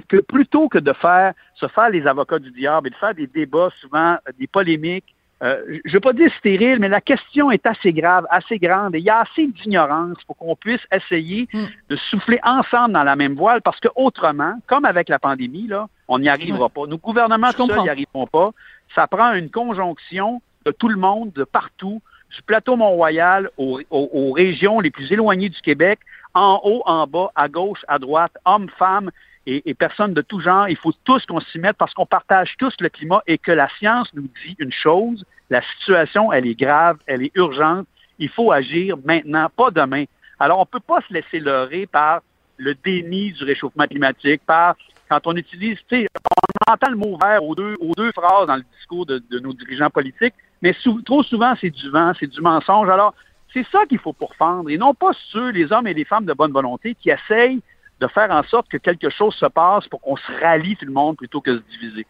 que 0.09 0.17
plutôt 0.17 0.69
que 0.69 0.79
de 0.79 0.93
faire 0.93 1.33
se 1.55 1.67
faire 1.69 1.91
les 1.91 2.07
avocats 2.07 2.39
du 2.39 2.51
diable 2.51 2.89
et 2.89 2.91
de 2.91 2.97
faire 2.97 3.15
des 3.15 3.27
débats 3.27 3.71
souvent 3.81 4.15
euh, 4.15 4.33
des 4.39 4.47
polémiques. 4.47 5.15
Euh, 5.43 5.63
je 5.85 5.91
ne 5.91 5.93
veux 5.93 6.01
pas 6.01 6.15
dire 6.15 6.33
stérile, 6.39 6.79
mais 6.81 6.89
la 6.89 7.03
question 7.03 7.51
est 7.51 7.67
assez 7.67 7.93
grave, 7.93 8.27
assez 8.31 8.59
grande, 8.59 8.95
et 8.95 8.99
il 8.99 9.05
y 9.05 9.11
a 9.11 9.21
assez 9.21 9.47
d'ignorance 9.47 10.17
pour 10.27 10.37
qu'on 10.37 10.57
puisse 10.57 10.81
essayer 10.91 11.47
hmm. 11.53 11.67
de 11.91 11.97
souffler 11.97 12.41
ensemble 12.43 12.95
dans 12.95 13.05
la 13.05 13.17
même 13.17 13.35
voile, 13.35 13.61
parce 13.61 13.79
que 13.79 13.89
autrement, 13.95 14.55
comme 14.67 14.87
avec 14.87 15.09
la 15.09 15.19
pandémie, 15.19 15.67
là, 15.67 15.89
on 16.09 16.19
n'y 16.19 16.29
arrivera 16.29 16.69
pas. 16.69 16.87
Nos 16.87 16.99
gouvernements 16.99 17.53
seuls 17.53 17.83
n'y 17.83 17.91
arriveront 17.91 18.27
pas. 18.27 18.53
Ça 18.95 19.07
prend 19.07 19.35
une 19.35 19.51
conjonction 19.51 20.41
de 20.65 20.71
tout 20.71 20.89
le 20.89 20.97
monde, 20.97 21.33
de 21.33 21.45
partout, 21.45 22.01
du 22.35 22.43
plateau 22.43 22.77
Mont-Royal 22.77 23.51
aux, 23.57 24.33
régions 24.33 24.81
les 24.81 24.91
plus 24.91 25.11
éloignées 25.13 25.49
du 25.49 25.61
Québec, 25.61 26.01
en 26.35 26.61
haut, 26.65 26.83
en 26.85 27.07
bas, 27.07 27.31
à 27.35 27.49
gauche, 27.49 27.85
à 27.89 27.99
droite, 27.99 28.33
hommes, 28.45 28.69
femmes 28.79 29.11
et, 29.47 29.75
personnes 29.75 30.13
de 30.13 30.23
tout 30.23 30.41
genre. 30.41 30.69
Il 30.69 30.77
faut 30.77 30.93
tous 31.05 31.25
qu'on 31.27 31.41
s'y 31.41 31.59
mette 31.59 31.77
parce 31.77 31.95
qu'on 31.95 32.07
partage 32.07 32.55
tous 32.59 32.75
le 32.81 32.89
climat 32.89 33.23
et 33.27 33.39
que 33.39 33.53
la 33.53 33.69
science 33.79 34.13
nous 34.15 34.29
dit 34.45 34.57
une 34.59 34.73
chose, 34.73 35.25
la 35.51 35.63
situation, 35.63 36.33
elle 36.33 36.47
est 36.47 36.59
grave, 36.59 36.99
elle 37.07 37.23
est 37.23 37.33
urgente. 37.37 37.87
Il 38.19 38.29
faut 38.29 38.51
agir 38.51 38.97
maintenant, 39.05 39.49
pas 39.55 39.71
demain. 39.71 40.05
Alors, 40.39 40.59
on 40.59 40.63
ne 40.63 40.67
peut 40.67 40.81
pas 40.81 41.01
se 41.09 41.13
laisser 41.15 41.39
leurrer 41.39 41.87
par 41.87 42.21
le 42.59 42.75
déni 42.75 43.33
du 43.33 43.45
réchauffement 43.45 43.87
climatique, 43.87 44.43
par 44.47 44.75
quand 45.09 45.21
on 45.27 45.37
utilise, 45.37 45.79
tu 45.89 46.01
sais, 46.03 46.07
on 46.69 46.73
entend 46.73 46.91
le 46.91 46.97
mot 46.97 47.17
vert 47.17 47.45
aux 47.45 47.55
deux, 47.55 47.77
aux 47.81 47.95
deux 47.95 48.11
phrases 48.13 48.49
dans 48.49 48.57
le 48.57 48.65
discours 48.77 49.07
de 49.07 49.39
nos 49.39 49.53
dirigeants 49.53 49.91
politiques, 49.91 50.35
mais 50.63 50.75
trop 51.05 51.23
souvent, 51.23 51.55
c'est 51.61 51.71
du 51.71 51.91
vent, 51.91 52.13
c'est 52.19 52.27
du 52.27 52.41
mensonge. 52.41 52.89
Alors, 52.89 53.15
c'est 53.53 53.67
ça 53.71 53.87
qu'il 53.87 53.99
faut 53.99 54.13
pourfendre, 54.13 54.69
et 54.71 54.79
non 54.79 54.95
pas 54.95 55.13
ceux, 55.31 55.51
les 55.51 55.73
hommes 55.73 55.87
et 55.87 55.95
les 55.95 56.05
femmes 56.05 56.25
de 56.25 56.33
bonne 56.33 56.53
volonté, 56.53 56.95
qui 56.95 57.11
essayent 57.11 57.61
de 58.01 58.07
faire 58.09 58.31
en 58.31 58.43
sorte 58.43 58.69
que 58.69 58.77
quelque 58.77 59.09
chose 59.11 59.35
se 59.35 59.47
passe 59.47 59.87
pour 59.89 60.01
qu'on 60.01 60.17
se 60.17 60.33
rallie 60.41 60.77
tout 60.77 60.85
le 60.85 60.93
monde 60.93 61.17
plutôt 61.17 61.41
que 61.41 61.57
se 61.57 61.63
diviser. 61.71 62.07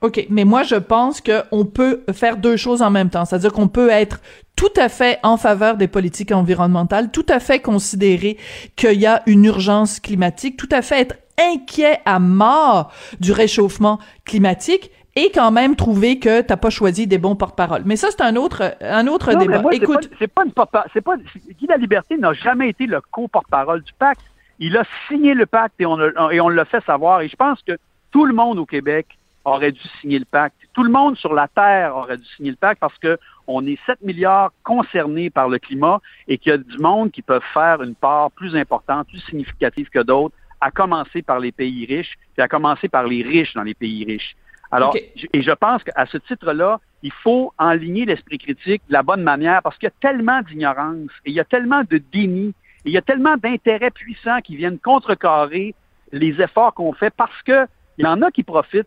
OK, 0.00 0.26
mais 0.30 0.44
moi 0.44 0.62
je 0.62 0.76
pense 0.76 1.20
qu'on 1.20 1.64
peut 1.64 2.04
faire 2.12 2.36
deux 2.36 2.56
choses 2.56 2.82
en 2.82 2.90
même 2.90 3.10
temps, 3.10 3.24
c'est-à-dire 3.24 3.52
qu'on 3.52 3.66
peut 3.68 3.90
être 3.90 4.20
tout 4.54 4.72
à 4.76 4.88
fait 4.88 5.18
en 5.24 5.36
faveur 5.36 5.76
des 5.76 5.88
politiques 5.88 6.30
environnementales, 6.30 7.10
tout 7.10 7.26
à 7.28 7.40
fait 7.40 7.60
considérer 7.60 8.38
qu'il 8.76 9.00
y 9.00 9.06
a 9.06 9.22
une 9.26 9.44
urgence 9.44 9.98
climatique, 9.98 10.56
tout 10.56 10.68
à 10.70 10.82
fait 10.82 11.00
être 11.00 11.16
inquiet 11.38 11.98
à 12.04 12.18
mort 12.20 12.92
du 13.18 13.32
réchauffement 13.32 13.98
climatique 14.24 14.90
et 15.18 15.32
quand 15.32 15.50
même 15.50 15.74
trouver 15.74 16.20
que 16.20 16.42
t'as 16.42 16.56
pas 16.56 16.70
choisi 16.70 17.08
des 17.08 17.18
bons 17.18 17.34
porte-parole. 17.34 17.82
Mais 17.84 17.96
ça, 17.96 18.08
c'est 18.10 18.22
un 18.22 18.36
autre, 18.36 18.76
un 18.80 19.08
autre 19.08 19.34
débat. 19.34 19.62
Écoute, 19.72 20.08
c'est 20.18 20.32
pas, 20.32 20.44
pas, 20.46 20.86
c'est 20.92 21.00
pas, 21.00 21.16
Guy 21.16 21.66
la 21.66 21.76
Liberté 21.76 22.16
n'a 22.16 22.32
jamais 22.34 22.68
été 22.68 22.86
le 22.86 23.00
co-porte-parole 23.10 23.82
du 23.82 23.92
pacte. 23.98 24.22
Il 24.60 24.76
a 24.76 24.84
signé 25.08 25.34
le 25.34 25.46
pacte 25.46 25.74
et 25.80 25.86
on, 25.86 25.98
et 26.30 26.40
on 26.40 26.48
l'a 26.48 26.64
fait 26.64 26.84
savoir. 26.84 27.22
Et 27.22 27.28
je 27.28 27.34
pense 27.34 27.60
que 27.62 27.76
tout 28.12 28.26
le 28.26 28.32
monde 28.32 28.60
au 28.60 28.66
Québec 28.66 29.18
aurait 29.44 29.72
dû 29.72 29.80
signer 30.00 30.20
le 30.20 30.24
pacte. 30.24 30.56
Tout 30.72 30.84
le 30.84 30.90
monde 30.90 31.16
sur 31.16 31.34
la 31.34 31.48
Terre 31.48 31.96
aurait 31.96 32.18
dû 32.18 32.24
signer 32.36 32.50
le 32.50 32.56
pacte 32.56 32.80
parce 32.80 32.98
que 32.98 33.18
on 33.48 33.66
est 33.66 33.78
7 33.86 34.02
milliards 34.02 34.52
concernés 34.62 35.30
par 35.30 35.48
le 35.48 35.58
climat 35.58 36.00
et 36.28 36.38
qu'il 36.38 36.50
y 36.50 36.54
a 36.54 36.58
du 36.58 36.78
monde 36.78 37.10
qui 37.10 37.22
peut 37.22 37.40
faire 37.54 37.82
une 37.82 37.94
part 37.94 38.30
plus 38.30 38.54
importante, 38.54 39.08
plus 39.08 39.20
significative 39.20 39.88
que 39.88 40.00
d'autres, 40.00 40.34
à 40.60 40.70
commencer 40.70 41.22
par 41.22 41.40
les 41.40 41.50
pays 41.50 41.86
riches, 41.86 42.14
et 42.36 42.42
à 42.42 42.48
commencer 42.48 42.88
par 42.88 43.04
les 43.04 43.22
riches 43.22 43.54
dans 43.54 43.62
les 43.62 43.74
pays 43.74 44.04
riches. 44.04 44.36
Alors, 44.70 44.94
et 44.96 45.42
je 45.42 45.50
pense 45.52 45.82
qu'à 45.82 46.06
ce 46.06 46.18
titre-là, 46.18 46.80
il 47.02 47.12
faut 47.12 47.52
enligner 47.58 48.04
l'esprit 48.04 48.38
critique 48.38 48.82
de 48.88 48.92
la 48.92 49.02
bonne 49.02 49.22
manière 49.22 49.62
parce 49.62 49.76
qu'il 49.78 49.86
y 49.86 49.92
a 49.92 49.94
tellement 50.00 50.42
d'ignorance 50.42 51.10
et 51.24 51.30
il 51.30 51.34
y 51.34 51.40
a 51.40 51.44
tellement 51.44 51.82
de 51.88 51.98
déni 52.12 52.48
et 52.84 52.90
il 52.90 52.92
y 52.92 52.98
a 52.98 53.02
tellement 53.02 53.36
d'intérêts 53.36 53.90
puissants 53.90 54.40
qui 54.40 54.56
viennent 54.56 54.78
contrecarrer 54.78 55.74
les 56.12 56.40
efforts 56.40 56.74
qu'on 56.74 56.92
fait 56.92 57.12
parce 57.16 57.42
qu'il 57.42 57.66
y 57.98 58.06
en 58.06 58.20
a 58.22 58.30
qui 58.30 58.42
profitent 58.42 58.86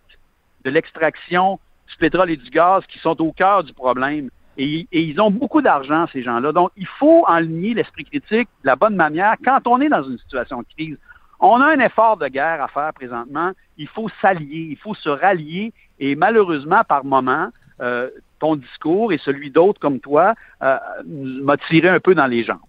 de 0.63 0.69
l'extraction 0.69 1.59
du 1.89 1.95
pétrole 1.97 2.29
et 2.29 2.38
du 2.38 2.50
gaz 2.50 2.85
qui 2.88 3.00
sont 3.00 3.19
au 3.21 3.31
cœur 3.31 3.63
du 3.63 3.73
problème. 3.73 4.29
Et, 4.57 4.88
et 4.91 5.01
ils 5.01 5.19
ont 5.19 5.31
beaucoup 5.31 5.61
d'argent, 5.61 6.05
ces 6.11 6.21
gens-là. 6.21 6.51
Donc, 6.51 6.71
il 6.75 6.85
faut 6.85 7.23
enligner 7.27 7.73
l'esprit 7.73 8.03
critique 8.03 8.50
de 8.63 8.67
la 8.67 8.75
bonne 8.75 8.95
manière 8.95 9.35
quand 9.43 9.65
on 9.65 9.79
est 9.81 9.89
dans 9.89 10.03
une 10.03 10.17
situation 10.19 10.59
de 10.59 10.65
crise. 10.75 10.97
On 11.41 11.60
a 11.60 11.65
un 11.65 11.79
effort 11.79 12.17
de 12.17 12.27
guerre 12.27 12.62
à 12.62 12.67
faire 12.67 12.93
présentement. 12.93 13.51
Il 13.77 13.88
faut 13.88 14.07
s'allier, 14.21 14.67
il 14.69 14.77
faut 14.77 14.93
se 14.93 15.10
rallier. 15.10 15.74
Et 16.00 16.15
malheureusement, 16.15 16.83
par 16.88 17.03
moment, 17.03 17.50
euh, 17.81 18.10
ton 18.39 18.55
discours 18.55 19.12
et 19.12 19.17
celui 19.17 19.50
d'autres 19.50 19.79
comme 19.79 20.00
toi 20.00 20.36
euh, 20.62 20.77
m'a 21.05 21.57
tiré 21.57 21.89
un 21.89 22.00
peu 22.00 22.13
dans 22.13 22.27
les 22.27 22.43
jambes. 22.43 22.60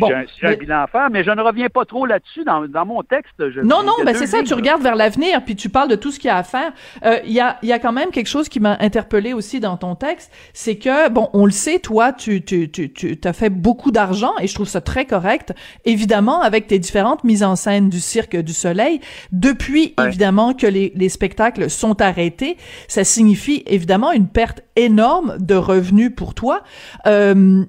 Bon, 0.00 0.08
j'ai 0.40 0.46
un, 0.46 0.54
bilan 0.54 0.82
à 0.82 0.86
faire, 0.86 1.10
mais 1.10 1.24
je 1.24 1.30
ne 1.30 1.40
reviens 1.40 1.68
pas 1.68 1.84
trop 1.84 2.06
là-dessus 2.06 2.44
dans, 2.44 2.86
mon 2.86 3.02
texte. 3.02 3.32
non, 3.62 3.82
non, 3.82 3.94
mais 4.04 4.14
c'est 4.14 4.26
ça, 4.26 4.42
tu 4.42 4.54
regardes 4.54 4.82
vers 4.82 4.96
l'avenir, 4.96 5.42
puis 5.44 5.56
tu 5.56 5.68
parles 5.68 5.88
de 5.88 5.96
tout 5.96 6.10
ce 6.10 6.18
qu'il 6.18 6.28
y 6.28 6.30
a 6.30 6.36
à 6.36 6.42
faire. 6.42 6.72
Euh, 7.04 7.18
il 7.24 7.32
y, 7.32 7.40
a, 7.40 7.58
y 7.62 7.72
a 7.72 7.78
quand 7.78 7.92
même 7.92 8.10
quelque 8.10 8.28
chose 8.28 8.48
qui 8.48 8.60
m'a 8.60 8.76
interpellé 8.80 9.32
aussi 9.32 9.60
dans 9.60 9.76
ton 9.76 9.94
texte, 9.94 10.32
c'est 10.52 10.76
que, 10.76 11.08
bon, 11.08 11.28
on 11.32 11.44
le 11.44 11.52
sait, 11.52 11.78
toi, 11.78 12.12
tu, 12.12 12.44
tu, 12.44 12.70
tu, 12.70 12.92
tu 12.92 13.18
as 13.24 13.32
fait 13.32 13.50
beaucoup 13.50 13.90
d'argent, 13.90 14.32
et 14.40 14.46
je 14.46 14.54
trouve 14.54 14.68
ça 14.68 14.80
très 14.80 15.04
correct, 15.04 15.52
évidemment, 15.84 16.42
avec 16.42 16.66
tes 16.66 16.78
différentes 16.78 17.24
mises 17.24 17.42
en 17.42 17.56
scène 17.56 17.88
du 17.88 18.00
Cirque 18.00 18.36
du 18.36 18.52
Soleil. 18.52 19.00
Depuis, 19.30 19.94
évidemment, 20.04 20.54
que 20.54 20.66
les, 20.66 20.92
les 20.94 21.08
spectacles 21.08 21.70
sont 21.70 22.00
arrêtés, 22.00 22.56
ça 22.88 23.04
signifie, 23.04 23.62
évidemment, 23.66 24.12
une 24.12 24.28
perte 24.28 24.62
énorme 24.76 25.36
de 25.38 25.54
revenus 25.54 26.12
pour 26.14 26.34
toi. 26.34 26.62
Euh, 27.06 27.64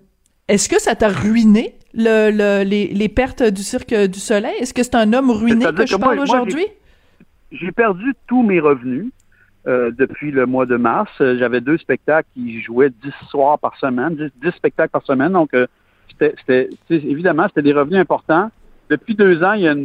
est-ce 0.48 0.69
que 0.69 0.81
ça 0.81 0.95
t'a 0.95 1.10
ruiné 1.10 1.77
le, 1.93 2.63
les, 2.63 3.09
pertes 3.09 3.43
du 3.43 3.62
Cirque 3.62 3.93
du 3.93 4.19
Soleil? 4.19 4.55
Est-ce 4.59 4.73
que 4.73 4.83
c'est 4.83 4.95
un 4.95 5.13
homme 5.13 5.31
ruiné 5.31 5.65
que 5.73 5.85
je 5.85 5.95
parle 5.95 6.19
aujourd'hui? 6.19 6.65
J'ai 7.51 7.71
perdu 7.71 8.13
tous 8.27 8.41
mes 8.41 8.59
revenus 8.59 9.12
euh, 9.67 9.91
depuis 9.91 10.31
le 10.31 10.45
mois 10.45 10.65
de 10.65 10.75
mars. 10.75 11.12
Euh, 11.21 11.38
j'avais 11.38 11.62
deux 11.62 11.77
spectacles 11.77 12.27
qui 12.33 12.62
jouaient 12.62 12.89
dix 12.89 13.13
soirs 13.29 13.59
par 13.59 13.77
semaine, 13.77 14.31
dix, 14.41 14.51
spectacles 14.51 14.91
par 14.91 15.03
semaine. 15.03 15.33
Donc, 15.33 15.53
euh, 15.53 15.67
c'était 16.19 16.69
évidemment, 16.89 17.47
c'était 17.47 17.62
des 17.62 17.73
revenus 17.73 18.00
importants. 18.00 18.50
Depuis 18.89 19.15
deux 19.15 19.43
ans, 19.43 19.53
il 19.53 19.62
y 19.62 19.67
a 19.67 19.75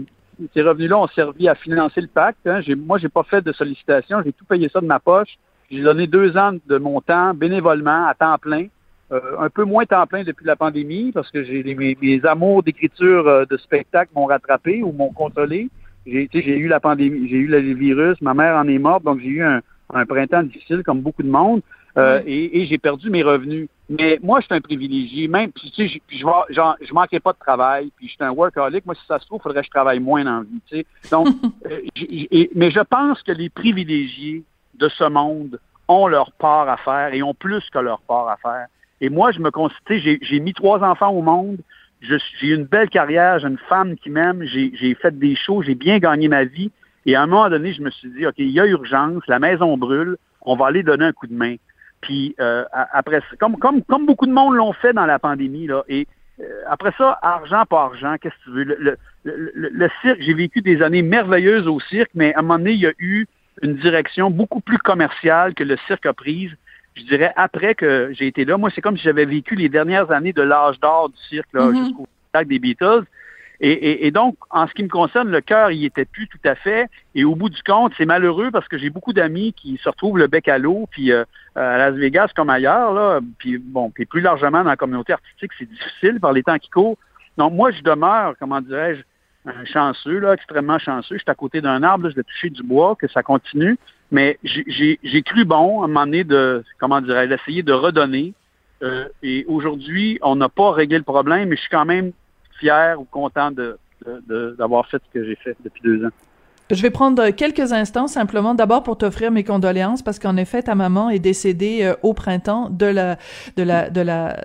ces 0.54 0.62
revenus-là 0.62 0.98
ont 0.98 1.08
servi 1.08 1.48
à 1.48 1.54
financer 1.54 2.00
le 2.00 2.06
pacte. 2.06 2.46
Hein. 2.46 2.60
Moi, 2.76 2.98
j'ai 2.98 3.08
pas 3.08 3.24
fait 3.24 3.42
de 3.42 3.52
sollicitation. 3.52 4.22
J'ai 4.24 4.32
tout 4.32 4.44
payé 4.44 4.68
ça 4.68 4.80
de 4.80 4.86
ma 4.86 5.00
poche. 5.00 5.36
J'ai 5.70 5.82
donné 5.82 6.06
deux 6.06 6.36
ans 6.36 6.52
de 6.66 6.78
mon 6.78 7.00
temps 7.00 7.34
bénévolement 7.34 8.06
à 8.06 8.14
temps 8.14 8.38
plein 8.38 8.66
un 9.10 9.48
peu 9.48 9.64
moins 9.64 9.86
temps 9.86 10.06
plein 10.06 10.22
depuis 10.22 10.44
la 10.44 10.56
pandémie 10.56 11.12
parce 11.12 11.30
que 11.30 11.42
j'ai 11.42 11.62
mes, 11.74 11.96
mes, 12.00 12.24
amours 12.26 12.62
d'écriture 12.62 13.26
euh, 13.26 13.44
de 13.46 13.56
spectacle 13.56 14.10
m'ont 14.14 14.26
rattrapé 14.26 14.82
ou 14.82 14.92
m'ont 14.92 15.12
contrôlé. 15.12 15.68
J'ai 16.06 16.28
eu 16.34 16.68
la 16.68 16.80
pandémie, 16.80 17.28
j'ai 17.28 17.36
eu 17.36 17.46
le 17.46 17.58
virus, 17.58 18.20
ma 18.20 18.34
mère 18.34 18.56
en 18.56 18.66
est 18.66 18.78
morte, 18.78 19.04
donc 19.04 19.20
j'ai 19.20 19.28
eu 19.28 19.42
un, 19.42 19.60
un, 19.92 20.06
printemps 20.06 20.42
difficile 20.42 20.82
comme 20.82 21.00
beaucoup 21.00 21.22
de 21.22 21.30
monde. 21.30 21.60
Euh, 21.96 22.22
et, 22.26 22.60
et 22.60 22.66
j'ai 22.66 22.78
perdu 22.78 23.10
mes 23.10 23.22
revenus. 23.22 23.68
Mais 23.88 24.20
moi, 24.22 24.40
je 24.40 24.46
suis 24.46 24.54
un 24.54 24.60
privilégié. 24.60 25.26
Même, 25.26 25.50
puis, 25.50 25.72
tu 25.72 25.88
sais, 25.88 26.00
je, 26.08 26.18
je, 26.50 26.86
je 26.86 26.94
manquais 26.94 27.18
pas 27.18 27.32
de 27.32 27.38
travail. 27.38 27.90
Puis, 27.96 28.06
je 28.06 28.12
suis 28.12 28.22
un 28.22 28.30
workaholic. 28.30 28.86
Moi, 28.86 28.94
si 28.94 29.04
ça 29.06 29.18
se 29.18 29.26
trouve, 29.26 29.40
il 29.40 29.42
faudrait 29.42 29.62
que 29.62 29.66
je 29.66 29.70
travaille 29.70 29.98
moins 29.98 30.22
dans 30.22 30.36
la 30.36 30.42
vie. 30.42 30.60
Tu 30.70 30.76
sais. 30.76 30.86
Donc, 31.10 31.28
mais 32.54 32.70
je 32.70 32.80
pense 32.80 33.22
que 33.22 33.32
les 33.32 33.48
privilégiés 33.48 34.44
de 34.74 34.88
ce 34.88 35.04
monde 35.04 35.58
ont 35.88 36.06
leur 36.06 36.30
part 36.32 36.68
à 36.68 36.76
faire 36.76 37.12
et 37.14 37.22
ont 37.22 37.34
plus 37.34 37.68
que 37.70 37.78
leur 37.78 38.00
part 38.02 38.28
à 38.28 38.36
faire. 38.36 38.66
Et 39.00 39.10
moi, 39.10 39.30
je 39.32 39.40
me 39.40 39.50
considère, 39.50 40.18
j'ai 40.20 40.40
mis 40.40 40.54
trois 40.54 40.82
enfants 40.82 41.10
au 41.10 41.22
monde, 41.22 41.58
j'ai 42.00 42.54
une 42.54 42.64
belle 42.64 42.88
carrière, 42.88 43.38
j'ai 43.38 43.48
une 43.48 43.58
femme 43.68 43.96
qui 43.96 44.10
m'aime, 44.10 44.42
j'ai 44.44 44.94
fait 45.00 45.16
des 45.18 45.36
shows, 45.36 45.62
j'ai 45.62 45.74
bien 45.74 45.98
gagné 45.98 46.28
ma 46.28 46.44
vie. 46.44 46.70
Et 47.06 47.14
à 47.14 47.22
un 47.22 47.26
moment 47.26 47.48
donné, 47.48 47.72
je 47.72 47.82
me 47.82 47.90
suis 47.90 48.10
dit, 48.10 48.26
OK, 48.26 48.34
il 48.38 48.50
y 48.50 48.60
a 48.60 48.66
urgence, 48.66 49.22
la 49.28 49.38
maison 49.38 49.76
brûle, 49.76 50.16
on 50.42 50.56
va 50.56 50.66
aller 50.66 50.82
donner 50.82 51.06
un 51.06 51.12
coup 51.12 51.26
de 51.26 51.34
main. 51.34 51.56
Puis 52.00 52.34
euh, 52.40 52.64
après, 52.92 53.22
comme, 53.40 53.56
comme, 53.56 53.82
comme 53.82 54.06
beaucoup 54.06 54.26
de 54.26 54.32
monde 54.32 54.54
l'ont 54.54 54.72
fait 54.72 54.92
dans 54.92 55.06
la 55.06 55.18
pandémie, 55.18 55.66
là, 55.66 55.82
et 55.88 56.06
euh, 56.40 56.44
après 56.68 56.92
ça, 56.96 57.18
argent 57.22 57.64
par 57.68 57.86
argent, 57.86 58.16
qu'est-ce 58.20 58.34
que 58.36 58.44
tu 58.44 58.50
veux? 58.50 58.64
Le, 58.64 58.96
le, 59.24 59.52
le 59.54 59.90
cirque, 60.02 60.20
j'ai 60.20 60.34
vécu 60.34 60.60
des 60.60 60.82
années 60.82 61.02
merveilleuses 61.02 61.66
au 61.66 61.80
cirque, 61.80 62.10
mais 62.14 62.34
à 62.34 62.40
un 62.40 62.42
moment 62.42 62.58
donné, 62.58 62.72
il 62.72 62.80
y 62.80 62.86
a 62.86 62.92
eu 62.98 63.26
une 63.62 63.74
direction 63.76 64.30
beaucoup 64.30 64.60
plus 64.60 64.78
commerciale 64.78 65.54
que 65.54 65.64
le 65.64 65.76
cirque 65.88 66.06
a 66.06 66.12
prise 66.12 66.52
je 66.98 67.04
dirais, 67.04 67.32
après 67.36 67.74
que 67.74 68.10
j'ai 68.12 68.26
été 68.26 68.44
là, 68.44 68.56
moi, 68.56 68.70
c'est 68.74 68.80
comme 68.80 68.96
si 68.96 69.04
j'avais 69.04 69.24
vécu 69.24 69.54
les 69.54 69.68
dernières 69.68 70.10
années 70.10 70.32
de 70.32 70.42
l'âge 70.42 70.78
d'or 70.80 71.08
du 71.10 71.18
cirque, 71.28 71.48
là, 71.52 71.66
mm-hmm. 71.66 71.84
jusqu'au 71.84 72.06
spectacle 72.06 72.48
des 72.48 72.58
Beatles. 72.58 73.04
Et, 73.60 74.12
donc, 74.12 74.36
en 74.50 74.68
ce 74.68 74.72
qui 74.72 74.84
me 74.84 74.88
concerne, 74.88 75.30
le 75.30 75.40
cœur, 75.40 75.72
il 75.72 75.84
était 75.84 76.04
plus 76.04 76.28
tout 76.28 76.38
à 76.44 76.54
fait. 76.54 76.86
Et 77.16 77.24
au 77.24 77.34
bout 77.34 77.48
du 77.48 77.60
compte, 77.64 77.92
c'est 77.98 78.06
malheureux 78.06 78.52
parce 78.52 78.68
que 78.68 78.78
j'ai 78.78 78.88
beaucoup 78.88 79.12
d'amis 79.12 79.52
qui 79.52 79.80
se 79.82 79.88
retrouvent 79.88 80.16
le 80.16 80.28
bec 80.28 80.46
à 80.46 80.58
l'eau, 80.58 80.86
puis 80.92 81.10
euh, 81.10 81.24
à 81.56 81.76
Las 81.76 81.94
Vegas 81.96 82.28
comme 82.36 82.50
ailleurs, 82.50 82.94
là, 82.94 83.18
puis 83.38 83.58
bon, 83.58 83.90
puis 83.90 84.06
plus 84.06 84.20
largement 84.20 84.62
dans 84.62 84.70
la 84.70 84.76
communauté 84.76 85.12
artistique, 85.12 85.50
c'est 85.58 85.68
difficile 85.68 86.20
par 86.20 86.32
les 86.32 86.44
temps 86.44 86.58
qui 86.58 86.70
courent. 86.70 86.98
Donc, 87.36 87.52
moi, 87.52 87.72
je 87.72 87.82
demeure, 87.82 88.34
comment 88.38 88.60
dirais-je, 88.60 89.02
un 89.44 89.64
chanceux, 89.64 90.20
là, 90.20 90.34
extrêmement 90.34 90.78
chanceux. 90.78 91.16
Je 91.16 91.22
suis 91.22 91.30
à 91.30 91.34
côté 91.34 91.60
d'un 91.60 91.82
arbre, 91.82 92.10
je 92.10 92.14
vais 92.14 92.22
toucher 92.22 92.50
du 92.50 92.62
bois, 92.62 92.94
que 92.94 93.08
ça 93.08 93.24
continue. 93.24 93.76
Mais 94.10 94.38
j'ai 94.42 95.22
cru 95.22 95.44
bon 95.44 95.82
à 95.82 95.84
un 95.84 95.88
moment 95.88 96.06
donné 96.06 96.24
de, 96.24 96.64
comment 96.78 97.00
dirais-je, 97.00 97.30
d'essayer 97.30 97.62
de 97.62 97.72
redonner. 97.72 98.32
Euh, 98.82 99.08
et 99.22 99.44
aujourd'hui, 99.48 100.18
on 100.22 100.36
n'a 100.36 100.48
pas 100.48 100.72
réglé 100.72 100.98
le 100.98 101.04
problème, 101.04 101.48
mais 101.48 101.56
je 101.56 101.62
suis 101.62 101.70
quand 101.70 101.84
même 101.84 102.12
fier 102.58 102.98
ou 103.00 103.04
content 103.04 103.50
d'avoir 103.50 104.84
de, 104.84 104.88
fait 104.88 105.02
ce 105.04 105.12
que 105.12 105.24
j'ai 105.24 105.36
fait 105.36 105.56
depuis 105.62 105.82
deux 105.82 106.04
ans. 106.04 106.10
Je 106.70 106.82
vais 106.82 106.90
prendre 106.90 107.30
quelques 107.30 107.72
instants 107.72 108.08
simplement 108.08 108.54
d'abord 108.54 108.82
pour 108.82 108.98
t'offrir 108.98 109.30
mes 109.30 109.44
condoléances 109.44 110.02
parce 110.02 110.18
qu'en 110.18 110.36
effet 110.36 110.62
ta 110.62 110.74
maman 110.74 111.10
est 111.10 111.18
décédée 111.18 111.80
euh, 111.82 111.94
au 112.02 112.12
printemps 112.12 112.68
de 112.70 112.86
la 112.86 113.18
de 113.56 113.62
la 113.62 113.90
de 113.90 114.00
la 114.00 114.36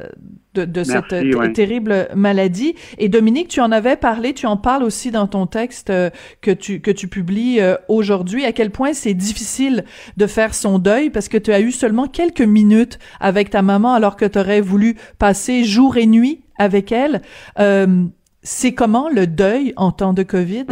de, 0.54 0.84
cette 0.84 1.54
terrible 1.54 2.08
maladie. 2.16 2.76
Et 2.98 3.10
Dominique, 3.10 3.48
tu 3.48 3.60
en 3.60 3.72
avais 3.72 3.96
parlé, 3.96 4.34
tu 4.34 4.46
en 4.46 4.58
parles 4.58 4.84
aussi 4.84 5.12
dans 5.12 5.28
ton 5.28 5.48
texte 5.48 5.90
euh, 5.90 6.10
que 6.42 6.52
tu 6.52 6.80
que 6.80 6.92
tu 6.92 7.08
publies 7.08 7.60
euh, 7.60 7.76
aujourd'hui. 7.88 8.46
À 8.46 8.52
quel 8.52 8.72
point 8.72 8.94
c'est 8.94 9.14
difficile 9.14 9.84
de 10.18 10.28
faire 10.28 10.54
son 10.54 10.80
deuil 10.80 11.10
parce 11.10 11.28
que 11.28 11.38
tu 11.38 11.52
as 11.52 11.60
eu 11.60 11.72
seulement 11.72 12.08
quelques 12.08 12.42
minutes 12.42 13.00
avec 13.20 13.50
ta 13.50 13.62
maman 13.62 13.94
alors 13.94 14.16
que 14.16 14.26
tu 14.26 14.40
aurais 14.40 14.62
voulu 14.62 14.96
passer 15.18 15.64
jour 15.64 15.98
et 15.98 16.06
nuit 16.06 16.42
avec 16.58 16.92
elle. 16.92 17.22
Euh, 17.60 18.06
c'est 18.44 18.74
comment 18.74 19.10
le 19.10 19.26
deuil 19.26 19.74
en 19.78 19.92
temps 19.92 20.14
de 20.14 20.24
Covid? 20.24 20.66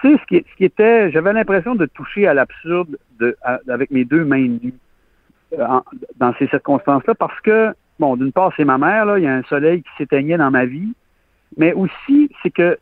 Tu 0.00 0.12
sais, 0.12 0.20
ce 0.20 0.54
qui, 0.56 0.64
était, 0.64 1.10
j'avais 1.10 1.32
l'impression 1.32 1.74
de 1.74 1.86
toucher 1.86 2.26
à 2.26 2.34
l'absurde 2.34 2.96
de, 3.18 3.36
avec 3.68 3.90
mes 3.90 4.04
deux 4.04 4.24
mains 4.24 4.48
nues 4.48 4.74
dans 6.16 6.34
ces 6.38 6.46
circonstances-là 6.48 7.14
parce 7.14 7.40
que 7.40 7.72
bon, 7.98 8.16
d'une 8.16 8.32
part, 8.32 8.52
c'est 8.56 8.64
ma 8.64 8.78
mère, 8.78 9.06
là, 9.06 9.18
il 9.18 9.24
y 9.24 9.26
a 9.26 9.34
un 9.34 9.42
soleil 9.44 9.82
qui 9.82 9.90
s'éteignait 9.98 10.36
dans 10.36 10.50
ma 10.50 10.64
vie, 10.64 10.92
mais 11.56 11.72
aussi, 11.72 12.30
c'est 12.42 12.50
que 12.50 12.78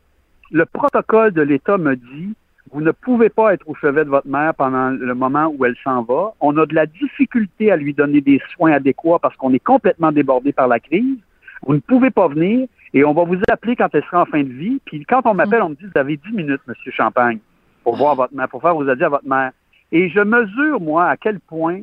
le 0.51 0.65
protocole 0.65 1.31
de 1.31 1.41
l'État 1.41 1.77
me 1.77 1.95
dit, 1.95 2.35
vous 2.71 2.81
ne 2.81 2.91
pouvez 2.91 3.29
pas 3.29 3.53
être 3.53 3.67
au 3.67 3.75
chevet 3.75 4.03
de 4.03 4.09
votre 4.09 4.27
mère 4.27 4.53
pendant 4.53 4.89
le 4.89 5.15
moment 5.15 5.53
où 5.57 5.65
elle 5.65 5.75
s'en 5.83 6.03
va. 6.03 6.33
On 6.41 6.57
a 6.57 6.65
de 6.65 6.75
la 6.75 6.85
difficulté 6.85 7.71
à 7.71 7.77
lui 7.77 7.93
donner 7.93 8.21
des 8.21 8.41
soins 8.53 8.73
adéquats 8.73 9.19
parce 9.21 9.35
qu'on 9.37 9.53
est 9.53 9.63
complètement 9.63 10.11
débordé 10.11 10.51
par 10.51 10.67
la 10.67 10.79
crise. 10.79 11.17
Vous 11.65 11.73
ne 11.73 11.79
pouvez 11.79 12.11
pas 12.11 12.27
venir 12.27 12.67
et 12.97 13.03
on 13.05 13.13
va 13.13 13.25
vous 13.25 13.37
appeler 13.47 13.75
quand 13.75 13.89
elle 13.93 14.03
sera 14.05 14.23
en 14.23 14.25
fin 14.25 14.41
de 14.41 14.51
vie. 14.51 14.79
Puis 14.85 15.05
quand 15.05 15.21
on 15.25 15.35
m'appelle, 15.35 15.61
on 15.61 15.69
me 15.69 15.75
dit, 15.75 15.85
vous 15.85 15.99
avez 15.99 16.17
10 16.17 16.31
minutes, 16.31 16.61
Monsieur 16.65 16.91
Champagne, 16.91 17.37
pour 17.83 17.95
voir 17.95 18.15
votre 18.15 18.33
mère, 18.33 18.49
pour 18.49 18.59
faire 18.59 18.73
vos 18.73 18.89
adieux 18.89 19.05
à 19.05 19.09
votre 19.09 19.27
mère. 19.27 19.51
Et 19.91 20.09
je 20.09 20.19
mesure, 20.19 20.81
moi, 20.81 21.05
à 21.05 21.15
quel 21.15 21.39
point 21.39 21.81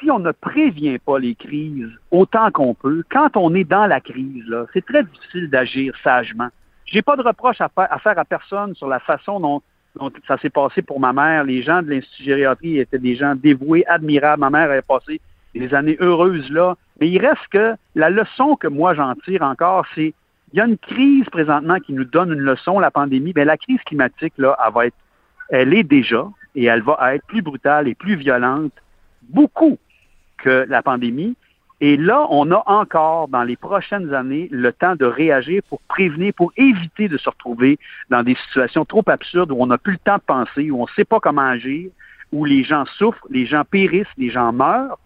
si 0.00 0.10
on 0.10 0.18
ne 0.18 0.32
prévient 0.32 0.98
pas 0.98 1.18
les 1.18 1.34
crises 1.34 1.90
autant 2.10 2.50
qu'on 2.50 2.72
peut, 2.72 3.04
quand 3.10 3.36
on 3.36 3.54
est 3.54 3.64
dans 3.64 3.86
la 3.86 4.00
crise, 4.00 4.42
c'est 4.72 4.86
très 4.86 5.04
difficile 5.04 5.50
d'agir 5.50 5.94
sagement. 6.02 6.48
J'ai 6.86 7.02
pas 7.02 7.16
de 7.16 7.22
reproche 7.22 7.60
à 7.60 7.68
faire, 7.68 8.18
à 8.18 8.24
personne 8.24 8.74
sur 8.74 8.88
la 8.88 9.00
façon 9.00 9.38
dont, 9.38 9.62
ça 10.26 10.38
s'est 10.38 10.48
passé 10.48 10.80
pour 10.80 10.98
ma 10.98 11.12
mère. 11.12 11.44
Les 11.44 11.62
gens 11.62 11.82
de 11.82 11.90
l'Institut 11.90 12.24
gériatrie 12.24 12.78
étaient 12.78 12.98
des 12.98 13.16
gens 13.16 13.34
dévoués, 13.34 13.84
admirables. 13.86 14.40
Ma 14.40 14.48
mère 14.48 14.70
avait 14.70 14.80
passé 14.80 15.20
des 15.54 15.74
années 15.74 15.98
heureuses 16.00 16.50
là. 16.50 16.76
Mais 17.00 17.10
il 17.10 17.18
reste 17.18 17.46
que 17.50 17.74
la 17.94 18.08
leçon 18.08 18.56
que 18.56 18.66
moi 18.66 18.94
j'en 18.94 19.14
tire 19.26 19.42
encore, 19.42 19.84
c'est 19.94 20.14
il 20.52 20.58
y 20.58 20.60
a 20.60 20.66
une 20.66 20.78
crise 20.78 21.24
présentement 21.30 21.78
qui 21.78 21.92
nous 21.92 22.04
donne 22.04 22.32
une 22.32 22.40
leçon, 22.40 22.78
la 22.78 22.90
pandémie. 22.90 23.32
Mais 23.34 23.44
la 23.44 23.56
crise 23.56 23.80
climatique, 23.86 24.34
là, 24.36 24.56
elle 24.64 24.72
va 24.72 24.86
être, 24.86 24.96
elle 25.48 25.74
est 25.74 25.82
déjà 25.82 26.26
et 26.54 26.64
elle 26.64 26.82
va 26.82 27.14
être 27.14 27.26
plus 27.26 27.42
brutale 27.42 27.88
et 27.88 27.94
plus 27.94 28.16
violente, 28.16 28.72
beaucoup 29.30 29.78
que 30.38 30.66
la 30.68 30.82
pandémie. 30.82 31.36
Et 31.80 31.96
là, 31.96 32.26
on 32.30 32.50
a 32.52 32.62
encore, 32.66 33.28
dans 33.28 33.42
les 33.42 33.56
prochaines 33.56 34.14
années, 34.14 34.48
le 34.52 34.72
temps 34.72 34.94
de 34.94 35.04
réagir 35.04 35.62
pour 35.68 35.80
prévenir, 35.88 36.32
pour 36.34 36.52
éviter 36.56 37.08
de 37.08 37.16
se 37.16 37.28
retrouver 37.28 37.78
dans 38.10 38.22
des 38.22 38.36
situations 38.46 38.84
trop 38.84 39.02
absurdes 39.06 39.50
où 39.50 39.56
on 39.58 39.66
n'a 39.66 39.78
plus 39.78 39.94
le 39.94 39.98
temps 39.98 40.18
de 40.18 40.22
penser, 40.22 40.70
où 40.70 40.80
on 40.80 40.86
ne 40.86 40.92
sait 40.94 41.04
pas 41.04 41.18
comment 41.18 41.42
agir, 41.42 41.90
où 42.30 42.44
les 42.44 42.62
gens 42.62 42.84
souffrent, 42.98 43.26
les 43.30 43.46
gens 43.46 43.64
périssent, 43.64 44.06
les 44.16 44.30
gens 44.30 44.52
meurent. 44.52 44.98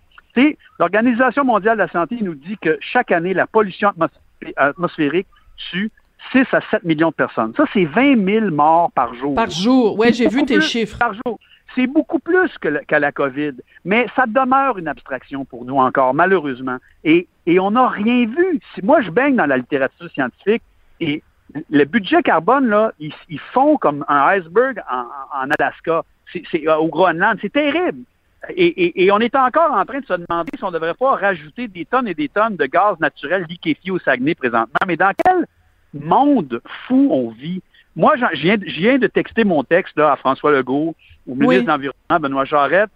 L'Organisation 0.79 1.45
mondiale 1.45 1.79
de 1.79 1.83
la 1.83 1.89
santé 1.89 2.19
nous 2.21 2.35
dit 2.35 2.59
que 2.61 2.77
chaque 2.81 3.11
année, 3.11 3.33
la 3.33 3.47
pollution 3.47 3.91
atmosphérique 4.57 5.27
tue 5.71 5.91
6 6.33 6.47
à 6.53 6.61
7 6.71 6.85
millions 6.85 7.11
de 7.11 7.15
personnes. 7.15 7.53
Ça, 7.57 7.65
c'est 7.73 7.85
20 7.85 8.25
000 8.25 8.51
morts 8.51 8.91
par 8.93 9.15
jour. 9.15 9.35
Par 9.35 9.51
jour, 9.51 9.99
oui, 9.99 10.13
j'ai 10.13 10.29
vu 10.29 10.45
tes 10.45 10.61
chiffres. 10.61 10.99
Par 10.99 11.15
jour. 11.15 11.39
C'est 11.75 11.87
beaucoup 11.87 12.19
plus 12.19 12.51
qu'à 12.59 12.99
la 12.99 13.13
COVID, 13.13 13.53
mais 13.85 14.07
ça 14.17 14.25
demeure 14.27 14.79
une 14.79 14.89
abstraction 14.89 15.45
pour 15.45 15.65
nous 15.65 15.77
encore, 15.77 16.15
malheureusement. 16.15 16.79
Et, 17.05 17.29
et 17.45 17.61
on 17.61 17.73
n'a 17.73 17.89
rien 17.89 18.25
vu. 18.27 18.61
Si 18.75 18.83
moi, 18.83 19.03
je 19.03 19.11
baigne 19.11 19.37
dans 19.37 19.47
la 19.47 19.59
littérature 19.59 20.11
scientifique 20.11 20.63
et 21.01 21.23
le 21.71 21.85
budget 21.85 22.23
carbone, 22.23 22.67
là, 22.67 22.93
ils, 22.99 23.41
font 23.53 23.77
comme 23.77 24.05
un 24.09 24.39
iceberg 24.39 24.83
en, 24.91 25.51
Alaska, 25.59 26.03
c'est, 26.33 26.69
au 26.69 26.89
Groenland. 26.89 27.39
C'est 27.41 27.53
terrible. 27.53 28.05
Et, 28.55 29.11
on 29.11 29.19
est 29.19 29.35
encore 29.35 29.73
en 29.73 29.85
train 29.85 30.01
de 30.01 30.07
se 30.07 30.13
demander 30.13 30.51
si 30.57 30.65
on 30.65 30.69
ne 30.69 30.75
devrait 30.75 30.95
pas 30.95 31.17
rajouter 31.17 31.69
des 31.69 31.85
tonnes 31.85 32.09
et 32.09 32.15
des 32.15 32.29
tonnes 32.29 32.57
de 32.57 32.67
gaz 32.67 32.99
naturel 33.01 33.45
liquéfié 33.49 33.91
au 33.91 33.99
Saguenay 33.99 34.35
présentement. 34.35 34.79
Mais 34.87 34.97
dans 34.97 35.13
quel 35.25 35.47
monde 35.95 36.61
fou 36.87 37.09
on 37.11 37.31
vit? 37.31 37.63
Moi, 37.97 38.15
je 38.17 38.79
viens, 38.79 38.99
de 38.99 39.07
texter 39.07 39.45
mon 39.45 39.65
texte 39.65 39.97
là, 39.97 40.13
à 40.13 40.17
François 40.17 40.53
Legault, 40.53 40.95
au 41.27 41.35
ministre 41.35 41.65
de 41.65 41.69
l'Environnement, 41.69 42.21
Benoît 42.21 42.45
Charette, 42.45 42.91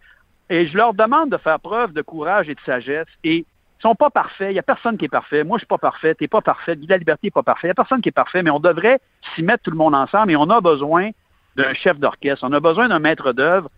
et 0.51 0.67
je 0.67 0.77
leur 0.77 0.93
demande 0.93 1.31
de 1.31 1.39
faire 1.39 1.59
preuve 1.59 1.93
de 1.93 2.03
courage 2.03 2.49
et 2.51 2.55
de 2.55 2.61
sagesse. 2.67 3.07
Et 3.25 3.37
ils 3.37 3.83
sont 3.83 3.95
pas 3.95 4.11
parfaits. 4.11 4.51
Il 4.51 4.55
n'y 4.55 4.59
a 4.59 4.65
personne 4.65 4.99
qui 4.99 5.07
est 5.07 5.09
parfait. 5.09 5.43
Moi, 5.43 5.57
je 5.57 5.61
suis 5.61 5.67
pas 5.67 5.79
parfait. 5.79 6.15
Tu 6.15 6.25
n'es 6.25 6.29
pas 6.29 6.43
parfait. 6.43 6.77
Guy 6.77 6.87
la 6.87 6.99
Liberté 6.99 7.29
n'est 7.29 7.31
pas 7.31 7.43
parfait. 7.43 7.69
Il 7.69 7.71
n'y 7.71 7.73
a 7.73 7.77
personne 7.77 8.03
qui 8.03 8.11
est 8.11 8.13
parfait, 8.13 8.43
mais 8.43 8.51
on 8.51 8.61
devrait 8.61 9.01
s'y 9.35 9.43
mettre 9.43 9.63
tout 9.63 9.71
le 9.71 9.77
monde 9.77 9.95
ensemble 9.95 10.33
et 10.33 10.37
on 10.37 10.51
a 10.51 10.61
besoin 10.61 11.11
d'un 11.57 11.73
chef 11.73 11.99
d'orchestre. 11.99 12.45
On 12.47 12.53
a 12.53 12.61
besoin 12.61 12.89
d'un 12.89 12.99
maître 12.99 13.33
d'œuvre 13.33 13.71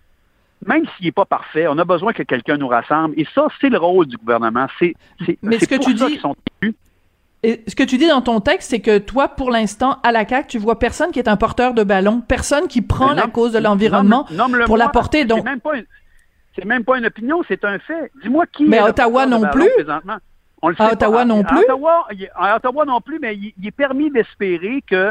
même 0.67 0.85
s'il 0.97 1.07
n'est 1.07 1.13
pas 1.13 1.25
parfait, 1.25 1.67
on 1.69 1.79
a 1.79 1.85
besoin 1.85 2.13
que 2.13 2.23
quelqu'un 2.23 2.57
nous 2.57 2.69
rassemble. 2.69 3.15
Et 3.17 3.27
ça, 3.35 3.47
c'est 3.61 3.69
le 3.69 3.79
rôle 3.79 4.07
du 4.07 4.17
gouvernement. 4.17 4.67
C'est, 4.79 4.95
Mais 5.43 5.59
ce 5.59 5.67
que 5.67 5.75
tu 5.77 5.95
dis, 5.95 6.21
Et 7.43 7.63
ce 7.67 7.75
que 7.75 7.83
tu 7.83 7.99
dis 7.99 8.09
dans 8.09 8.23
ton 8.23 8.41
texte, 8.41 8.71
c'est 8.71 8.81
que 8.81 8.99
toi, 8.99 9.29
pour 9.29 9.51
l'instant, 9.51 9.99
à 10.03 10.13
la 10.13 10.27
CAQ, 10.27 10.49
tu 10.49 10.59
vois 10.59 10.79
personne 10.79 11.11
qui 11.11 11.19
est 11.19 11.29
un 11.29 11.37
porteur 11.37 11.75
de 11.75 11.83
ballon, 11.83 12.21
personne 12.21 12.69
qui 12.69 12.83
prend 12.83 13.13
la 13.13 13.27
cause 13.27 13.53
de 13.53 13.59
l'environnement 13.59 14.27
pour 14.67 14.77
la 14.77 14.89
porter. 14.89 15.25
Donc, 15.25 15.47
c'est 16.55 16.67
même 16.67 16.85
pas 16.85 16.99
une 16.99 17.07
opinion, 17.07 17.43
c'est 17.49 17.65
un 17.65 17.79
fait. 17.79 18.13
Dis-moi 18.23 18.45
qui. 18.47 18.65
Mais 18.65 18.79
à 18.79 18.87
Ottawa 18.87 19.27
non 19.27 19.43
plus? 19.51 19.71
On 20.65 20.69
le 20.69 20.77
à 20.79 20.93
Ottawa 20.93 21.25
non 21.25 21.43
plus? 21.43 21.65
À 22.37 22.57
Ottawa, 22.57 22.85
non 22.85 23.01
plus, 23.01 23.19
mais 23.19 23.37
il 23.37 23.67
est 23.67 23.73
permis 23.73 24.11
d'espérer 24.11 24.83
que 24.87 25.11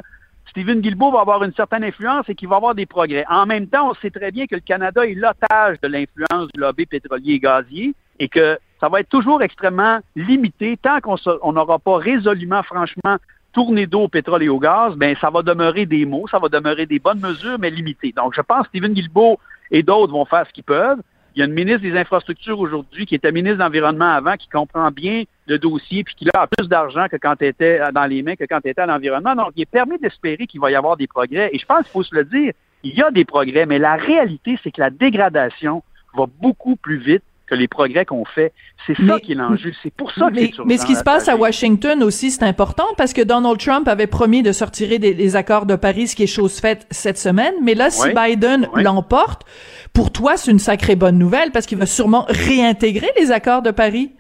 Stephen 0.50 0.82
Guilbeault 0.82 1.12
va 1.12 1.22
avoir 1.22 1.44
une 1.44 1.54
certaine 1.54 1.84
influence 1.84 2.28
et 2.28 2.36
qu'il 2.36 2.50
va 2.50 2.58
avoir 2.58 2.76
des 2.76 2.86
progrès. 2.86 3.24
En 3.30 3.46
même 3.46 3.68
temps, 3.68 3.90
on 3.90 3.94
sait 3.96 4.10
très 4.10 4.32
bien 4.32 4.48
que 4.48 4.56
le 4.56 4.62
Canada 4.62 5.06
est 5.06 5.14
l'otage 5.14 5.80
de 5.82 5.88
l'influence 5.88 6.50
du 6.54 6.60
lobby 6.60 6.86
pétrolier 6.86 7.34
et 7.36 7.40
gazier 7.40 7.94
et 8.20 8.28
que 8.28 8.58
ça 8.80 8.90
va 8.90 9.00
être 9.00 9.10
toujours 9.10 9.42
extrêmement 9.42 10.00
limité 10.16 10.78
tant 10.78 11.00
qu'on 11.00 11.54
n'aura 11.54 11.80
pas 11.80 11.98
résolument, 11.98 12.64
franchement, 12.64 13.18
tourné 13.54 13.86
d'eau 13.86 14.02
au 14.02 14.08
pétrole 14.08 14.44
et 14.44 14.50
au 14.50 14.60
gaz, 14.60 14.96
ben 14.96 15.16
ça 15.20 15.30
va 15.30 15.42
demeurer 15.42 15.86
des 15.86 16.06
mots, 16.06 16.28
ça 16.30 16.40
va 16.40 16.50
demeurer 16.50 16.86
des 16.86 17.00
bonnes 17.00 17.20
mesures, 17.20 17.58
mais 17.60 17.70
limitées. 17.70 18.14
Donc, 18.16 18.34
je 18.36 18.42
pense 18.42 18.64
que 18.64 18.70
Stephen 18.70 18.94
Guilbeault 18.94 19.40
et 19.72 19.84
d'autres 19.84 20.12
vont 20.12 20.26
faire 20.26 20.46
ce 20.48 20.54
qu'ils 20.54 20.64
peuvent. 20.64 21.02
Il 21.36 21.40
y 21.40 21.42
a 21.44 21.46
une 21.46 21.54
ministre 21.54 21.82
des 21.82 21.98
Infrastructures 21.98 22.60
aujourd'hui 22.60 23.06
qui 23.06 23.16
était 23.16 23.32
ministre 23.32 23.58
de 23.58 23.64
l'Environnement 23.64 24.12
avant, 24.12 24.36
qui 24.36 24.50
comprend 24.50 24.92
bien 24.92 25.24
le 25.48 25.58
dossier, 25.58 26.04
puis 26.04 26.14
qui 26.16 26.28
a 26.34 26.46
plus 26.46 26.68
d'argent 26.68 27.08
que 27.10 27.16
quand 27.16 27.36
elle 27.40 27.50
était 27.50 27.80
dans 27.94 28.06
les 28.06 28.22
mains 28.22 28.36
que 28.36 28.44
quand 28.44 28.60
elle 28.64 28.72
était 28.72 28.82
à 28.82 28.86
l'environnement. 28.86 29.36
Donc, 29.36 29.52
il 29.56 29.62
est 29.62 29.66
permis 29.66 29.98
d'espérer 29.98 30.46
qu'il 30.46 30.60
va 30.60 30.72
y 30.72 30.76
avoir 30.76 30.98
des 30.98 31.08
progrès. 31.08 31.50
Et 31.54 31.60
je 31.60 31.66
pense 31.66 31.84
qu'il 31.84 31.92
faut 31.92 32.04
se 32.04 32.14
le 32.14 32.26
dire, 32.26 32.52
il 32.84 32.94
y 32.94 33.02
a 33.02 33.12
des 33.12 33.24
progrès, 33.24 33.66
mais 33.66 33.80
la 33.80 33.96
réalité, 33.96 34.60
c'est 34.62 34.72
que 34.72 34.82
la 34.82 34.90
dégradation 34.90 35.84
va 36.16 36.26
beaucoup 36.42 36.76
plus 36.76 36.98
vite 36.98 37.24
que 37.52 37.56
les 37.56 37.68
progrès 37.68 38.06
qu'on 38.06 38.24
fait. 38.24 38.54
C'est 38.88 38.96
ça 39.06 39.20
qui 39.20 39.34
est 39.34 39.36
l'enjeu. 39.36 39.74
C'est 39.84 39.94
pour 39.94 40.12
ça 40.12 40.30
que 40.30 40.36
mais, 40.36 40.52
mais 40.66 40.78
ce 40.78 40.86
qui 40.86 40.96
se 40.96 41.04
passe 41.04 41.28
à 41.28 41.36
Washington 41.36 42.02
aussi, 42.02 42.32
c'est 42.32 42.46
important 42.46 42.88
parce 42.98 43.12
que 43.14 43.22
Donald 43.22 43.60
Trump 43.60 43.88
avait 43.90 44.08
promis 44.08 44.42
de 44.42 44.54
sortir 44.54 44.98
des, 45.00 45.36
accords 45.36 45.66
de 45.66 45.76
Paris, 45.76 46.08
ce 46.08 46.16
qui 46.16 46.24
est 46.24 46.28
chose 46.28 46.60
faite 46.60 46.88
cette 46.92 47.18
semaine. 47.18 47.54
Mais 47.62 47.76
là, 47.76 47.90
si 47.90 48.10
Biden 48.14 48.70
l'emporte, 48.76 49.44
pour 49.94 50.12
toi, 50.12 50.38
c'est 50.38 50.50
une 50.50 50.60
sacrée 50.60 50.96
bonne 50.96 51.18
nouvelle 51.18 51.52
parce 51.52 51.66
qu'il 51.66 51.78
va 51.78 51.86
sûrement 51.86 52.26
réintégrer 52.30 53.10
les 53.20 53.32
accords 53.32 53.62
de 53.62 53.72
Paris. 53.72 54.12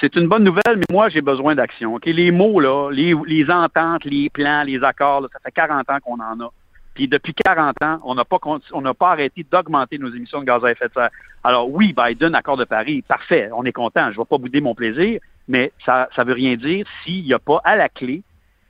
C'est 0.00 0.16
une 0.16 0.26
bonne 0.26 0.44
nouvelle, 0.44 0.76
mais 0.76 0.84
moi, 0.90 1.08
j'ai 1.10 1.22
besoin 1.22 1.54
d'action. 1.54 1.98
Les 2.04 2.30
mots, 2.30 2.60
là, 2.60 2.90
les, 2.90 3.14
les, 3.26 3.50
ententes, 3.50 4.04
les 4.04 4.30
plans, 4.30 4.62
les 4.62 4.82
accords, 4.82 5.26
ça 5.32 5.38
fait 5.42 5.52
40 5.52 5.90
ans 5.90 5.98
qu'on 6.02 6.20
en 6.20 6.40
a. 6.40 6.50
Puis 6.96 7.08
depuis 7.08 7.34
40 7.34 7.76
ans, 7.82 8.00
on 8.04 8.14
n'a 8.14 8.24
pas 8.24 8.38
on 8.72 8.80
n'a 8.80 8.94
pas 8.94 9.10
arrêté 9.10 9.44
d'augmenter 9.52 9.98
nos 9.98 10.08
émissions 10.08 10.40
de 10.40 10.46
gaz 10.46 10.64
à 10.64 10.72
effet 10.72 10.88
de 10.88 10.94
serre. 10.94 11.10
Alors 11.44 11.70
oui, 11.70 11.94
Biden, 11.94 12.34
accord 12.34 12.56
de 12.56 12.64
Paris, 12.64 13.02
parfait, 13.06 13.50
on 13.54 13.64
est 13.64 13.72
content. 13.72 14.06
Je 14.06 14.16
ne 14.16 14.22
vais 14.22 14.24
pas 14.24 14.38
bouder 14.38 14.62
mon 14.62 14.74
plaisir, 14.74 15.20
mais 15.46 15.72
ça 15.84 16.08
ne 16.16 16.24
veut 16.24 16.32
rien 16.32 16.56
dire 16.56 16.86
s'il 17.04 17.22
n'y 17.22 17.34
a 17.34 17.38
pas 17.38 17.60
à 17.64 17.76
la 17.76 17.90
clé 17.90 18.22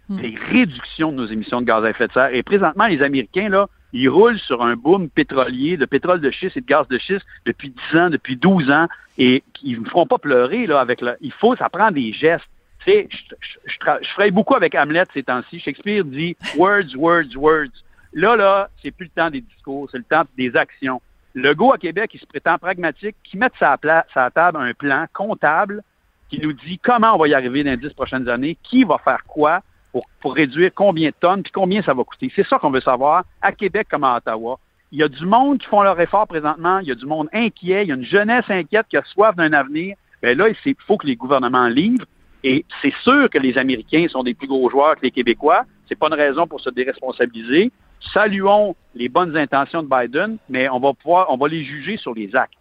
hmm. 0.08 0.16
des 0.20 0.34
réductions 0.50 1.12
de 1.12 1.18
nos 1.18 1.26
émissions 1.26 1.60
de 1.60 1.66
gaz 1.66 1.84
à 1.84 1.90
effet 1.90 2.08
de 2.08 2.12
serre. 2.12 2.34
Et 2.34 2.42
présentement, 2.42 2.88
les 2.88 3.00
Américains, 3.00 3.48
là, 3.48 3.68
ils 3.92 4.08
roulent 4.08 4.40
sur 4.40 4.60
un 4.60 4.74
boom 4.74 5.08
pétrolier, 5.08 5.76
de 5.76 5.86
pétrole 5.86 6.20
de 6.20 6.32
schiste 6.32 6.56
et 6.56 6.60
de 6.62 6.66
gaz 6.66 6.88
de 6.88 6.98
schiste 6.98 7.24
depuis 7.44 7.72
10 7.92 7.98
ans, 7.98 8.10
depuis 8.10 8.34
12 8.34 8.72
ans, 8.72 8.88
et 9.18 9.44
ils 9.62 9.80
ne 9.80 9.88
feront 9.88 10.06
pas 10.06 10.18
pleurer 10.18 10.66
là 10.66 10.80
avec 10.80 11.00
le. 11.00 11.16
Il 11.20 11.32
faut, 11.32 11.54
ça 11.54 11.68
prend 11.68 11.92
des 11.92 12.12
gestes. 12.12 12.44
Tu 12.84 12.90
sais, 12.90 13.08
je, 13.08 13.70
je, 14.02 14.08
ferai 14.10 14.32
beaucoup 14.32 14.56
avec 14.56 14.74
Hamlet 14.74 15.04
ces 15.14 15.22
temps-ci. 15.22 15.60
Shakespeare 15.60 16.04
dit 16.04 16.36
words, 16.56 16.96
words, 16.96 17.36
words. 17.36 17.84
Là, 18.16 18.34
là, 18.34 18.70
c'est 18.82 18.92
plus 18.92 19.04
le 19.04 19.10
temps 19.10 19.28
des 19.28 19.42
discours, 19.42 19.88
c'est 19.92 19.98
le 19.98 20.04
temps 20.04 20.22
des 20.38 20.56
actions. 20.56 21.02
Le 21.34 21.52
go 21.52 21.74
à 21.74 21.76
Québec, 21.76 22.12
il 22.14 22.18
se 22.18 22.24
prétend 22.24 22.56
pragmatique, 22.56 23.14
qui 23.22 23.36
met 23.36 23.50
sa, 23.58 23.76
sa 24.14 24.30
table 24.30 24.56
un 24.58 24.72
plan 24.72 25.04
comptable 25.12 25.82
qui 26.30 26.40
nous 26.40 26.54
dit 26.54 26.78
comment 26.78 27.14
on 27.14 27.18
va 27.18 27.28
y 27.28 27.34
arriver 27.34 27.62
dans 27.62 27.72
les 27.72 27.76
dix 27.76 27.92
prochaines 27.92 28.26
années, 28.26 28.56
qui 28.62 28.84
va 28.84 28.96
faire 28.96 29.22
quoi 29.28 29.60
pour, 29.92 30.06
pour 30.22 30.34
réduire 30.34 30.70
combien 30.74 31.10
de 31.10 31.14
tonnes, 31.20 31.42
puis 31.42 31.52
combien 31.52 31.82
ça 31.82 31.92
va 31.92 32.04
coûter. 32.04 32.32
C'est 32.34 32.46
ça 32.46 32.58
qu'on 32.58 32.70
veut 32.70 32.80
savoir 32.80 33.24
à 33.42 33.52
Québec 33.52 33.86
comme 33.90 34.04
à 34.04 34.16
Ottawa. 34.16 34.58
Il 34.92 34.98
y 34.98 35.02
a 35.02 35.08
du 35.08 35.26
monde 35.26 35.58
qui 35.58 35.66
font 35.66 35.82
leur 35.82 36.00
effort 36.00 36.26
présentement, 36.26 36.78
il 36.78 36.88
y 36.88 36.92
a 36.92 36.94
du 36.94 37.04
monde 37.04 37.28
inquiet, 37.34 37.82
il 37.82 37.88
y 37.88 37.92
a 37.92 37.96
une 37.96 38.04
jeunesse 38.06 38.46
inquiète 38.48 38.86
qui 38.88 38.96
a 38.96 39.04
soif 39.04 39.36
d'un 39.36 39.52
avenir. 39.52 39.94
Bien 40.22 40.34
là, 40.34 40.48
il 40.48 40.74
faut 40.86 40.96
que 40.96 41.06
les 41.06 41.16
gouvernements 41.16 41.68
livrent. 41.68 42.06
Et 42.42 42.64
c'est 42.80 42.94
sûr 43.02 43.28
que 43.28 43.38
les 43.38 43.58
Américains 43.58 44.06
sont 44.08 44.22
des 44.22 44.32
plus 44.32 44.46
gros 44.46 44.70
joueurs 44.70 44.96
que 44.96 45.02
les 45.02 45.10
Québécois. 45.10 45.66
C'est 45.86 45.98
pas 45.98 46.06
une 46.06 46.14
raison 46.14 46.46
pour 46.46 46.60
se 46.60 46.70
déresponsabiliser 46.70 47.70
saluons 48.00 48.76
les 48.94 49.08
bonnes 49.08 49.36
intentions 49.36 49.82
de 49.82 49.88
Biden, 49.88 50.38
mais 50.48 50.68
on 50.68 50.80
va 50.80 50.94
pouvoir, 50.94 51.30
on 51.30 51.36
va 51.36 51.48
les 51.48 51.64
juger 51.64 51.96
sur 51.96 52.14
les 52.14 52.34
actes. 52.34 52.54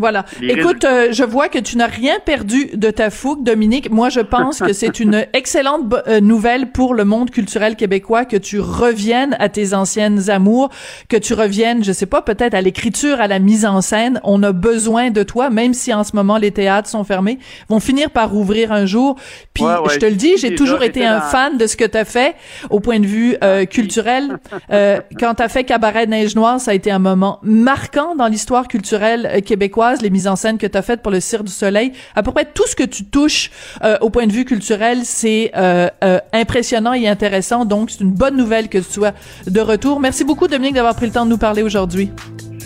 Voilà. 0.00 0.24
Écoute, 0.40 0.84
euh, 0.84 1.08
je 1.12 1.24
vois 1.24 1.50
que 1.50 1.58
tu 1.58 1.76
n'as 1.76 1.86
rien 1.86 2.14
perdu 2.24 2.70
de 2.72 2.90
ta 2.90 3.10
fougue, 3.10 3.44
Dominique. 3.44 3.90
Moi, 3.90 4.08
je 4.08 4.20
pense 4.20 4.60
que 4.60 4.72
c'est 4.72 4.98
une 4.98 5.26
excellente 5.34 5.94
euh, 6.08 6.20
nouvelle 6.20 6.72
pour 6.72 6.94
le 6.94 7.04
monde 7.04 7.30
culturel 7.30 7.76
québécois 7.76 8.24
que 8.24 8.38
tu 8.38 8.60
reviennes 8.60 9.36
à 9.38 9.50
tes 9.50 9.74
anciennes 9.74 10.30
amours, 10.30 10.70
que 11.10 11.18
tu 11.18 11.34
reviennes, 11.34 11.84
je 11.84 11.92
sais 11.92 12.06
pas, 12.06 12.22
peut-être 12.22 12.54
à 12.54 12.62
l'écriture, 12.62 13.20
à 13.20 13.26
la 13.26 13.38
mise 13.38 13.66
en 13.66 13.82
scène. 13.82 14.22
On 14.24 14.42
a 14.42 14.52
besoin 14.52 15.10
de 15.10 15.22
toi, 15.22 15.50
même 15.50 15.74
si 15.74 15.92
en 15.92 16.02
ce 16.02 16.16
moment 16.16 16.38
les 16.38 16.50
théâtres 16.50 16.88
sont 16.88 17.04
fermés, 17.04 17.38
vont 17.68 17.80
finir 17.80 18.08
par 18.08 18.30
rouvrir 18.30 18.72
un 18.72 18.86
jour. 18.86 19.16
Puis, 19.52 19.64
je 19.92 19.98
te 19.98 20.06
le 20.06 20.14
dis, 20.14 20.38
j'ai 20.38 20.54
toujours 20.54 20.82
été 20.82 21.04
un 21.04 21.20
fan 21.20 21.58
de 21.58 21.66
ce 21.66 21.76
que 21.76 21.84
tu 21.84 21.98
as 21.98 22.06
fait 22.06 22.36
au 22.70 22.80
point 22.80 23.00
de 23.00 23.06
vue 23.06 23.36
euh, 23.44 23.66
culturel. 23.66 24.38
quand 24.70 25.34
tu 25.34 25.42
as 25.42 25.48
fait 25.50 25.64
Cabaret 25.64 26.06
Neige 26.06 26.34
Noire, 26.34 26.58
ça 26.58 26.70
a 26.70 26.74
été 26.74 26.90
un 26.90 26.98
moment 26.98 27.38
marquant 27.42 28.14
dans 28.14 28.28
l'histoire 28.28 28.66
culturelle 28.66 29.42
québécoise 29.90 30.02
les 30.02 30.10
mises 30.10 30.28
en 30.28 30.36
scène 30.36 30.58
que 30.58 30.66
tu 30.66 30.76
as 30.76 30.82
faites 30.82 31.02
pour 31.02 31.12
le 31.12 31.20
Cirque 31.20 31.44
du 31.44 31.52
Soleil, 31.52 31.92
à 32.14 32.22
peu 32.22 32.32
près 32.32 32.44
tout 32.44 32.66
ce 32.66 32.76
que 32.76 32.84
tu 32.84 33.04
touches 33.04 33.50
euh, 33.82 33.96
au 34.00 34.10
point 34.10 34.26
de 34.26 34.32
vue 34.32 34.44
culturel, 34.44 35.00
c'est 35.04 35.50
euh, 35.56 35.88
euh, 36.04 36.18
impressionnant 36.32 36.92
et 36.92 37.08
intéressant. 37.08 37.64
Donc, 37.64 37.90
c'est 37.90 38.00
une 38.00 38.12
bonne 38.12 38.36
nouvelle 38.36 38.68
que 38.68 38.78
tu 38.78 38.90
sois 38.90 39.12
de 39.46 39.60
retour. 39.60 40.00
Merci 40.00 40.24
beaucoup, 40.24 40.48
Dominique, 40.48 40.74
d'avoir 40.74 40.94
pris 40.94 41.06
le 41.06 41.12
temps 41.12 41.24
de 41.24 41.30
nous 41.30 41.38
parler 41.38 41.62
aujourd'hui. 41.62 42.10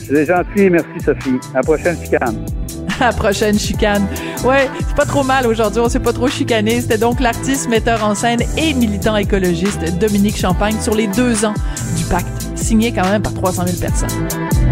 C'est 0.06 0.26
gentil, 0.26 0.68
merci 0.68 1.00
Sophie. 1.02 1.38
À 1.54 1.56
la 1.56 1.62
prochaine 1.62 1.96
chicane. 2.02 2.36
À 3.00 3.06
la 3.06 3.12
prochaine 3.12 3.58
chicane. 3.58 4.06
Ouais, 4.44 4.70
c'est 4.78 4.94
pas 4.94 5.04
trop 5.04 5.24
mal 5.24 5.48
aujourd'hui, 5.48 5.80
on 5.80 5.88
s'est 5.88 5.98
pas 5.98 6.12
trop 6.12 6.28
chicané. 6.28 6.80
C'était 6.80 6.98
donc 6.98 7.18
l'artiste, 7.18 7.68
metteur 7.68 8.04
en 8.04 8.14
scène 8.14 8.38
et 8.56 8.72
militant 8.72 9.16
écologiste 9.16 9.98
Dominique 9.98 10.36
Champagne 10.36 10.76
sur 10.80 10.94
les 10.94 11.08
deux 11.08 11.44
ans 11.44 11.54
du 11.96 12.04
pacte, 12.04 12.28
signé 12.54 12.92
quand 12.92 13.08
même 13.08 13.22
par 13.22 13.34
300 13.34 13.66
000 13.66 13.78
personnes. 13.80 14.63